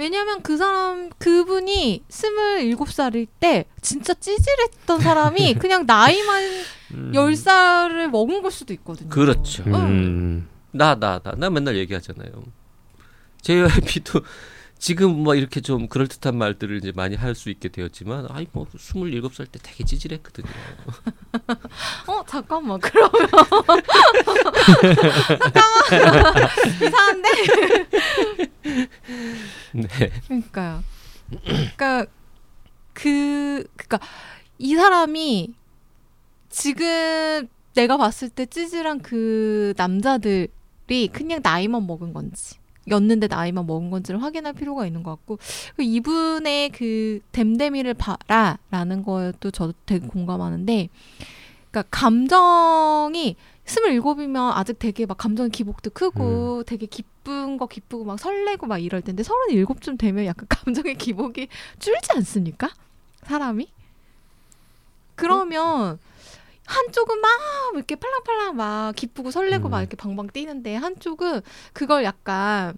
왜냐면 0.00 0.42
그 0.42 0.56
사람 0.56 1.10
그분이 1.18 2.04
스물일곱 2.08 2.90
살일 2.90 3.26
때 3.38 3.66
진짜 3.82 4.14
찌질했던 4.14 5.00
사람이 5.00 5.54
그냥 5.60 5.84
나이만 5.86 6.42
음. 6.94 7.12
열 7.14 7.36
살을 7.36 8.08
먹은 8.08 8.42
걸 8.42 8.50
수도 8.50 8.72
있거든요. 8.74 9.08
그렇죠. 9.10 9.62
음. 9.66 10.48
나 10.72 10.94
나 10.94 11.20
나 11.22 11.34
나 11.36 11.50
맨날 11.50 11.76
얘기하잖아요. 11.76 12.30
JYP도 13.42 14.20
지금 14.80 15.22
뭐 15.22 15.34
이렇게 15.34 15.60
좀 15.60 15.88
그럴 15.88 16.08
듯한 16.08 16.38
말들을 16.38 16.78
이제 16.78 16.90
많이 16.96 17.14
할 17.14 17.34
수 17.34 17.50
있게 17.50 17.68
되었지만 17.68 18.26
아이 18.30 18.46
뭐 18.52 18.66
27살 18.66 19.52
때 19.52 19.58
되게 19.62 19.84
찌질했거든요. 19.84 20.48
어 22.08 22.24
잠깐만 22.26 22.80
그러면 22.80 23.12
잠깐만 23.30 23.82
이상한데 26.82 27.28
네. 29.72 29.88
그러니까요. 30.26 30.82
그러니까 31.44 32.06
그 32.94 33.64
그러니까 33.76 34.00
이 34.58 34.74
사람이 34.74 35.52
지금 36.48 37.46
내가 37.74 37.96
봤을 37.98 38.30
때 38.30 38.46
찌질한 38.46 39.02
그 39.02 39.74
남자들이 39.76 41.08
그냥 41.12 41.40
나이만 41.42 41.86
먹은 41.86 42.12
건지 42.14 42.59
였는데 42.90 43.28
나이만 43.28 43.66
먹은 43.66 43.90
건지를 43.90 44.22
확인할 44.22 44.52
필요가 44.52 44.86
있는 44.86 45.02
것 45.02 45.12
같고 45.12 45.38
그 45.76 45.82
이분의 45.82 46.70
그 46.70 47.20
댐댐이를 47.32 47.94
봐라라는 47.94 49.02
거에도 49.04 49.50
저도 49.50 49.74
되게 49.86 50.06
공감하는데 50.06 50.88
그러니까 51.70 51.88
감정이 51.90 53.36
스물일곱이면 53.64 54.52
아직 54.54 54.78
되게 54.78 55.06
막 55.06 55.16
감정 55.16 55.48
기복도 55.48 55.90
크고 55.90 56.64
되게 56.64 56.86
기쁜 56.86 57.56
거 57.56 57.66
기쁘고 57.66 58.04
막 58.04 58.18
설레고 58.18 58.66
막 58.66 58.78
이럴 58.78 59.00
텐데 59.00 59.22
서른일곱쯤 59.22 59.96
되면 59.96 60.26
약간 60.26 60.46
감정의 60.50 60.96
기복이 60.96 61.48
줄지 61.78 62.10
않습니까? 62.16 62.70
사람이? 63.22 63.68
그러면 65.14 65.98
한쪽은 66.70 67.20
막 67.20 67.30
이렇게 67.74 67.96
팔랑팔랑 67.96 68.56
막 68.56 68.92
기쁘고 68.94 69.30
설레고 69.30 69.68
음. 69.68 69.70
막 69.70 69.80
이렇게 69.80 69.96
방방 69.96 70.28
뛰는데 70.28 70.76
한쪽은 70.76 71.42
그걸 71.72 72.04
약간 72.04 72.76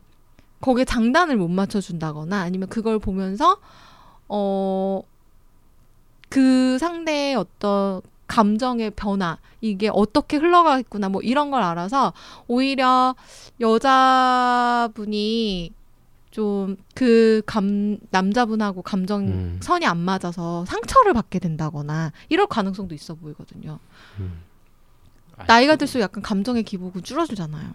거기에 0.60 0.84
장단을 0.84 1.36
못 1.36 1.48
맞춰준다거나 1.48 2.40
아니면 2.40 2.68
그걸 2.68 2.98
보면서 2.98 3.58
어 4.28 5.02
그 6.32 6.78
상대의 6.78 7.34
어떤 7.34 8.00
감정의 8.26 8.92
변화 8.92 9.36
이게 9.60 9.90
어떻게 9.92 10.38
흘러가겠구나 10.38 11.10
뭐 11.10 11.20
이런 11.20 11.50
걸 11.50 11.62
알아서 11.62 12.14
오히려 12.48 13.14
여자분이 13.60 15.12
좀 16.32 16.76
그 16.94 17.42
감 17.46 17.98
남자분하고 18.10 18.82
감정 18.82 19.28
음. 19.28 19.60
선이 19.62 19.86
안 19.86 19.98
맞아서 19.98 20.64
상처를 20.64 21.12
받게 21.14 21.38
된다거나 21.38 22.12
이럴 22.28 22.46
가능성도 22.46 22.94
있어 22.94 23.14
보이거든요. 23.14 23.78
음. 24.18 24.42
나이가 25.46 25.76
들수록 25.76 26.02
약간 26.02 26.22
감정의 26.22 26.62
기복은 26.64 27.02
줄어들잖아요. 27.02 27.70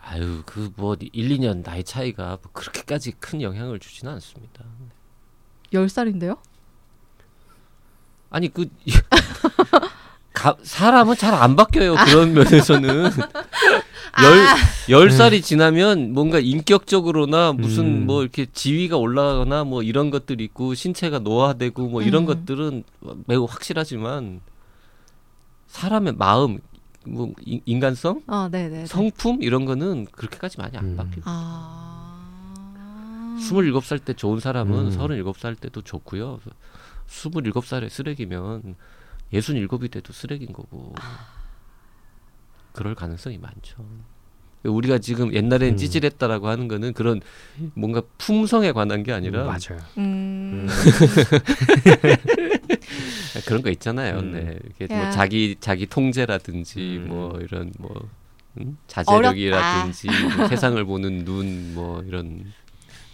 아유 0.00 0.42
그 0.46 0.70
뭐 0.76 0.96
1, 1.00 1.10
2년 1.12 1.64
나이 1.64 1.82
차이가 1.82 2.38
뭐 2.42 2.52
그렇게까지 2.52 3.12
큰 3.18 3.42
영향을 3.42 3.78
주지는 3.80 4.12
않습니다. 4.14 4.64
열 5.72 5.88
살인데요? 5.88 6.36
아니 8.30 8.48
그 8.52 8.68
가, 10.32 10.56
사람은 10.62 11.16
잘 11.16 11.32
안 11.34 11.56
바뀌어요 11.56 11.94
그런 12.04 12.34
면에서는 12.34 13.10
열 14.22 14.38
아, 14.38 14.56
열 14.88 15.10
살이 15.10 15.42
지나면 15.42 16.12
뭔가 16.12 16.38
인격적으로나 16.38 17.52
무슨 17.52 17.84
음. 17.84 18.06
뭐 18.06 18.22
이렇게 18.22 18.46
지위가 18.46 18.96
올라가거나 18.96 19.64
뭐 19.64 19.82
이런 19.82 20.10
것들이 20.10 20.44
있고 20.44 20.74
신체가 20.74 21.18
노화되고 21.20 21.88
뭐 21.88 22.02
이런 22.02 22.22
음. 22.22 22.26
것들은 22.26 22.84
매우 23.26 23.44
확실하지만 23.44 24.40
사람의 25.66 26.14
마음 26.14 26.58
뭐 27.04 27.32
인- 27.44 27.60
인간성 27.66 28.22
어, 28.26 28.48
네, 28.50 28.68
네. 28.68 28.86
성품 28.86 29.42
이런 29.42 29.64
거는 29.64 30.06
그렇게까지 30.10 30.58
많이 30.58 30.76
안 30.76 30.84
음. 30.84 30.96
바뀌고 30.96 31.22
아. 31.24 32.16
스물일곱 33.40 33.84
살때 33.84 34.14
좋은 34.14 34.40
사람은 34.40 34.86
음. 34.86 34.90
서른일곱 34.90 35.38
살 35.38 35.54
때도 35.54 35.82
좋고요 35.82 36.40
스물일곱 37.06 37.66
살에 37.66 37.88
쓰레기면 37.88 38.74
예순일곱이 39.32 39.88
돼도 39.88 40.12
쓰레기인 40.12 40.52
거고 40.52 40.94
그럴 42.76 42.94
가능성이 42.94 43.38
많죠. 43.38 43.76
우리가 44.64 44.98
지금 44.98 45.32
옛날엔 45.32 45.74
음. 45.74 45.76
찌질했다라고 45.76 46.48
하는 46.48 46.68
거는 46.68 46.92
그런 46.92 47.20
뭔가 47.74 48.02
품성에 48.18 48.72
관한 48.72 49.02
게 49.02 49.12
아니라 49.12 49.44
맞아요. 49.44 49.80
음. 49.96 50.66
그런 53.46 53.62
거 53.62 53.70
있잖아요. 53.70 54.18
음. 54.18 54.32
네. 54.32 54.58
이렇게 54.78 54.94
뭐 54.94 55.04
야. 55.04 55.10
자기 55.10 55.56
자기 55.60 55.86
통제라든지 55.86 56.98
음. 56.98 57.06
뭐 57.08 57.38
이런 57.40 57.72
뭐 57.78 58.08
음? 58.58 58.76
자제력이라든지 58.88 60.08
뭐 60.36 60.48
세상을 60.48 60.84
보는 60.84 61.24
눈 61.24 61.72
뭐 61.74 62.02
이런 62.02 62.44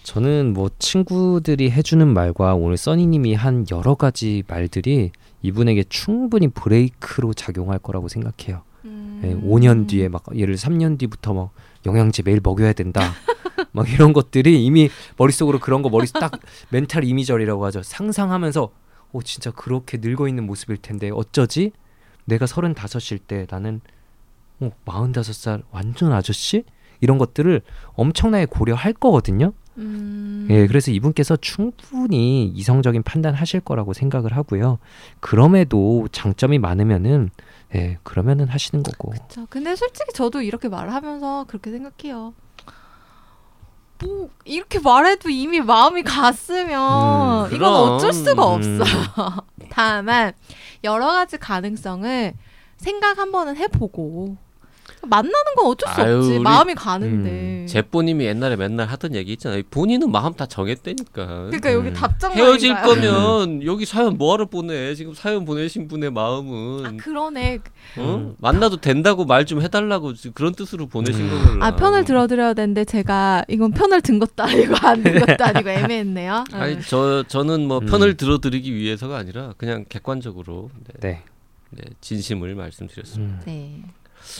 저는 0.04 0.52
뭐 0.54 0.70
친구들이 0.78 1.70
해주는 1.70 2.06
말과 2.12 2.54
오늘 2.54 2.76
써니님이 2.76 3.34
한 3.34 3.66
여러 3.70 3.94
가지 3.94 4.42
말들이 4.48 5.10
이분에게 5.42 5.84
충분히 5.88 6.48
브레이크로 6.48 7.34
작용할 7.34 7.78
거라고 7.78 8.08
생각해요. 8.08 8.62
음. 8.84 9.20
예, 9.24 9.34
5년 9.34 9.88
뒤에 9.88 10.08
막 10.08 10.24
예를 10.34 10.56
3년 10.56 10.98
뒤부터 10.98 11.34
막 11.34 11.50
영양제 11.86 12.22
매일 12.24 12.40
먹여야 12.42 12.72
된다. 12.72 13.00
막 13.72 13.88
이런 13.90 14.12
것들이 14.12 14.64
이미 14.64 14.90
머릿속으로 15.16 15.58
그런 15.60 15.82
거 15.82 15.88
머릿속 15.88 16.18
딱 16.18 16.32
멘탈 16.70 17.04
이미저리라고 17.04 17.64
하죠. 17.66 17.82
상상하면서 17.82 18.70
오 19.12 19.22
진짜 19.22 19.50
그렇게 19.50 19.98
늙어 20.00 20.28
있는 20.28 20.44
모습일 20.46 20.78
텐데 20.78 21.10
어쩌지? 21.12 21.72
내가 22.24 22.46
35일 22.46 23.20
때 23.26 23.46
나는 23.50 23.80
어 24.60 24.70
45살 24.86 25.62
완전 25.70 26.12
아저씨? 26.12 26.64
이런 27.00 27.18
것들을 27.18 27.62
엄청나게 27.94 28.46
고려할 28.46 28.92
거거든요. 28.92 29.52
음. 29.78 30.46
예, 30.50 30.66
그래서 30.66 30.90
이분께서 30.90 31.36
충분히 31.36 32.46
이성적인 32.46 33.02
판단하실 33.02 33.60
거라고 33.60 33.92
생각을 33.92 34.36
하고요. 34.36 34.78
그럼에도 35.20 36.06
장점이 36.12 36.58
많으면은 36.58 37.30
예, 37.74 37.98
그러면은 38.02 38.48
하시는 38.48 38.82
거고. 38.82 39.10
그쵸. 39.10 39.46
근데 39.48 39.74
솔직히 39.76 40.12
저도 40.12 40.42
이렇게 40.42 40.68
말하면서 40.68 41.46
그렇게 41.48 41.70
생각해요. 41.70 42.34
뭐 44.02 44.30
이렇게 44.44 44.78
말해도 44.80 45.30
이미 45.30 45.60
마음이 45.60 46.02
갔으면 46.02 47.46
음, 47.50 47.54
이건 47.54 47.72
어쩔 47.72 48.12
수가 48.12 48.56
음. 48.56 48.80
없어. 48.80 48.84
다만 49.70 50.32
여러 50.84 51.06
가지 51.06 51.38
가능성을 51.38 52.34
생각 52.76 53.18
한 53.18 53.30
번은 53.32 53.56
해보고 53.56 54.36
만나는 55.06 55.54
건 55.56 55.66
어쩔 55.66 55.92
수 55.92 56.00
아유, 56.00 56.16
없지. 56.18 56.30
우리- 56.32 56.38
마음이 56.40 56.74
가는데. 56.74 57.66
제뽀님이 57.66 58.24
옛날에 58.24 58.56
맨날 58.56 58.86
하던 58.88 59.14
얘기 59.14 59.32
있잖아요. 59.32 59.62
본인은 59.70 60.10
마음 60.10 60.32
다 60.34 60.46
정했다니까. 60.46 61.26
그러니까 61.26 61.72
여기 61.72 61.88
음. 61.88 61.94
답장 61.94 62.32
헤어질? 62.32 62.74
거면 62.82 63.64
여기 63.64 63.84
사연 63.84 64.16
뭐하러 64.18 64.46
보내? 64.46 64.94
지금 64.94 65.14
사연 65.14 65.44
보내신 65.44 65.88
분의 65.88 66.10
마음은 66.10 66.86
아 66.86 66.92
그러네. 66.96 67.58
어? 67.98 68.14
음. 68.14 68.36
만나도 68.38 68.78
된다고 68.80 69.24
말 69.24 69.42
좀 69.44 69.60
해달라고 69.60 70.12
그런 70.34 70.54
뜻으로 70.54 70.86
보내신 70.86 71.24
음. 71.28 71.30
거구나. 71.44 71.66
아 71.66 71.76
편을 71.76 72.04
들어드려야 72.04 72.54
되는데 72.54 72.84
제가 72.84 73.44
이건 73.48 73.72
편을 73.72 74.00
든 74.02 74.18
것도 74.20 74.42
아니고 74.44 74.74
안 74.80 75.02
든 75.02 75.18
것도 75.18 75.44
아니고 75.44 75.68
애매했네요. 75.70 76.44
아니 76.52 76.76
네. 76.76 76.80
저 76.88 77.24
저는 77.26 77.66
뭐 77.66 77.78
음. 77.78 77.86
편을 77.86 78.16
들어드리기 78.16 78.72
위해서가 78.74 79.16
아니라 79.18 79.52
그냥 79.56 79.84
객관적으로 79.88 80.70
네, 80.86 81.00
네. 81.00 81.22
네, 81.70 81.82
진심을 82.00 82.54
말씀드렸습니다. 82.54 83.34
음. 83.34 83.40
네. 83.46 83.82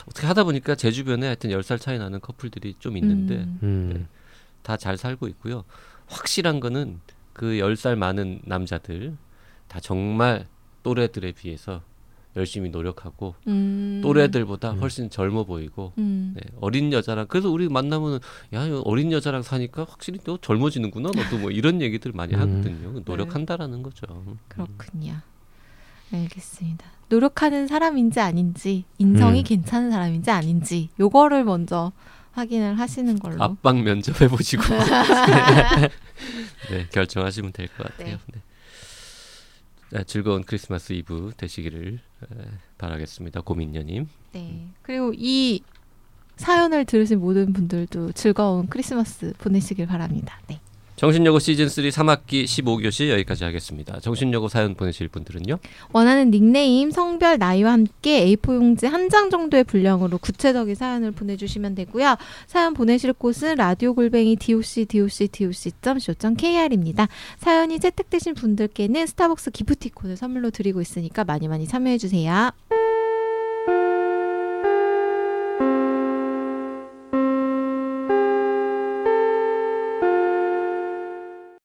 어떻게 0.06 0.26
하다 0.26 0.44
보니까 0.44 0.74
제 0.74 0.90
주변에 0.90 1.26
하여튼 1.26 1.50
10살 1.50 1.80
차이 1.80 1.98
나는 1.98 2.20
커플들이 2.20 2.74
좀 2.78 2.96
있는데 2.96 3.36
음. 3.36 3.58
음. 3.62 4.08
다잘 4.62 4.96
살고 4.96 5.28
있고요. 5.28 5.64
확실한 6.06 6.60
거는 6.60 7.00
그 7.32 7.46
10살 7.46 7.96
많은 7.96 8.40
남자들 8.44 9.16
다 9.68 9.80
정말 9.80 10.46
또래들에 10.82 11.32
비해서 11.32 11.82
열심히 12.36 12.70
노력하고 12.70 13.34
음. 13.46 14.00
또래들보다 14.02 14.72
음. 14.72 14.80
훨씬 14.80 15.10
젊어 15.10 15.44
보이고 15.44 15.92
음. 15.98 16.32
네, 16.34 16.40
어린 16.60 16.92
여자랑 16.92 17.26
그래서 17.28 17.50
우리 17.50 17.68
만나면은 17.68 18.20
야 18.54 18.66
어린 18.84 19.12
여자랑 19.12 19.42
사니까 19.42 19.84
확실히 19.84 20.18
또 20.24 20.38
젊어지는구나 20.38 21.10
너도 21.14 21.38
뭐 21.38 21.50
이런 21.50 21.82
얘기들 21.82 22.12
많이 22.12 22.34
음. 22.34 22.40
하거든요 22.40 23.00
노력한다라는 23.04 23.82
거죠 23.82 24.06
그렇군요. 24.48 25.16
알겠습니다. 26.12 26.86
노력하는 27.08 27.66
사람인지 27.66 28.20
아닌지 28.20 28.84
인성이 28.98 29.40
음. 29.40 29.44
괜찮은 29.44 29.90
사람인지 29.90 30.30
아닌지 30.30 30.88
요거를 30.98 31.44
먼저 31.44 31.92
확인을 32.32 32.78
하시는 32.78 33.18
걸로. 33.18 33.42
압박 33.42 33.82
면접 33.82 34.18
해 34.22 34.28
보시고 34.28 34.62
네, 36.70 36.86
결정하시면 36.90 37.52
될 37.52 37.68
것 37.68 37.86
같아요 37.88 38.16
네. 38.32 38.40
네, 39.90 40.04
즐거운 40.04 40.42
크리스마스 40.42 40.94
이브 40.94 41.32
되시기를 41.36 41.98
에, 42.22 42.26
바라겠습니다 42.78 43.42
고민녀님 43.42 44.08
네. 44.32 44.68
그리고 44.80 45.12
이 45.14 45.60
사연을 46.36 46.86
들으신 46.86 47.20
모든 47.20 47.52
분들도 47.52 48.12
즐거운 48.12 48.66
크리스마스 48.68 49.34
보내시길 49.36 49.86
바랍니다. 49.86 50.40
네. 50.48 50.61
정신여고 51.02 51.40
시즌 51.40 51.68
3 51.68 51.82
3학기 51.84 52.44
15교시 52.44 53.08
여기까지 53.08 53.42
하겠습니다. 53.42 53.98
정신여고 53.98 54.46
사연 54.46 54.76
보내실 54.76 55.08
분들은요. 55.08 55.58
원하는 55.92 56.30
닉네임, 56.30 56.92
성별, 56.92 57.38
나이와 57.38 57.72
함께 57.72 58.24
A4 58.24 58.54
용지 58.54 58.86
한 58.86 59.02
장 59.10 59.28
정도의 59.28 59.64
분량으로 59.64 60.16
구체적인 60.18 60.76
사연을 60.76 61.10
보내주시면 61.10 61.74
되고요. 61.74 62.16
사연 62.46 62.72
보내실 62.72 63.12
곳은 63.14 63.56
라디오 63.56 63.94
골뱅이 63.94 64.36
doc 64.36 64.86
doc 64.86 65.28
doc.co.kr입니다. 65.28 67.08
사연이 67.36 67.80
채택되신 67.80 68.34
분들께는 68.34 69.06
스타벅스 69.08 69.50
기프티콘을 69.50 70.16
선물로 70.16 70.50
드리고 70.50 70.80
있으니까 70.80 71.24
많이 71.24 71.48
많이 71.48 71.66
참여해 71.66 71.98
주세요. 71.98 72.52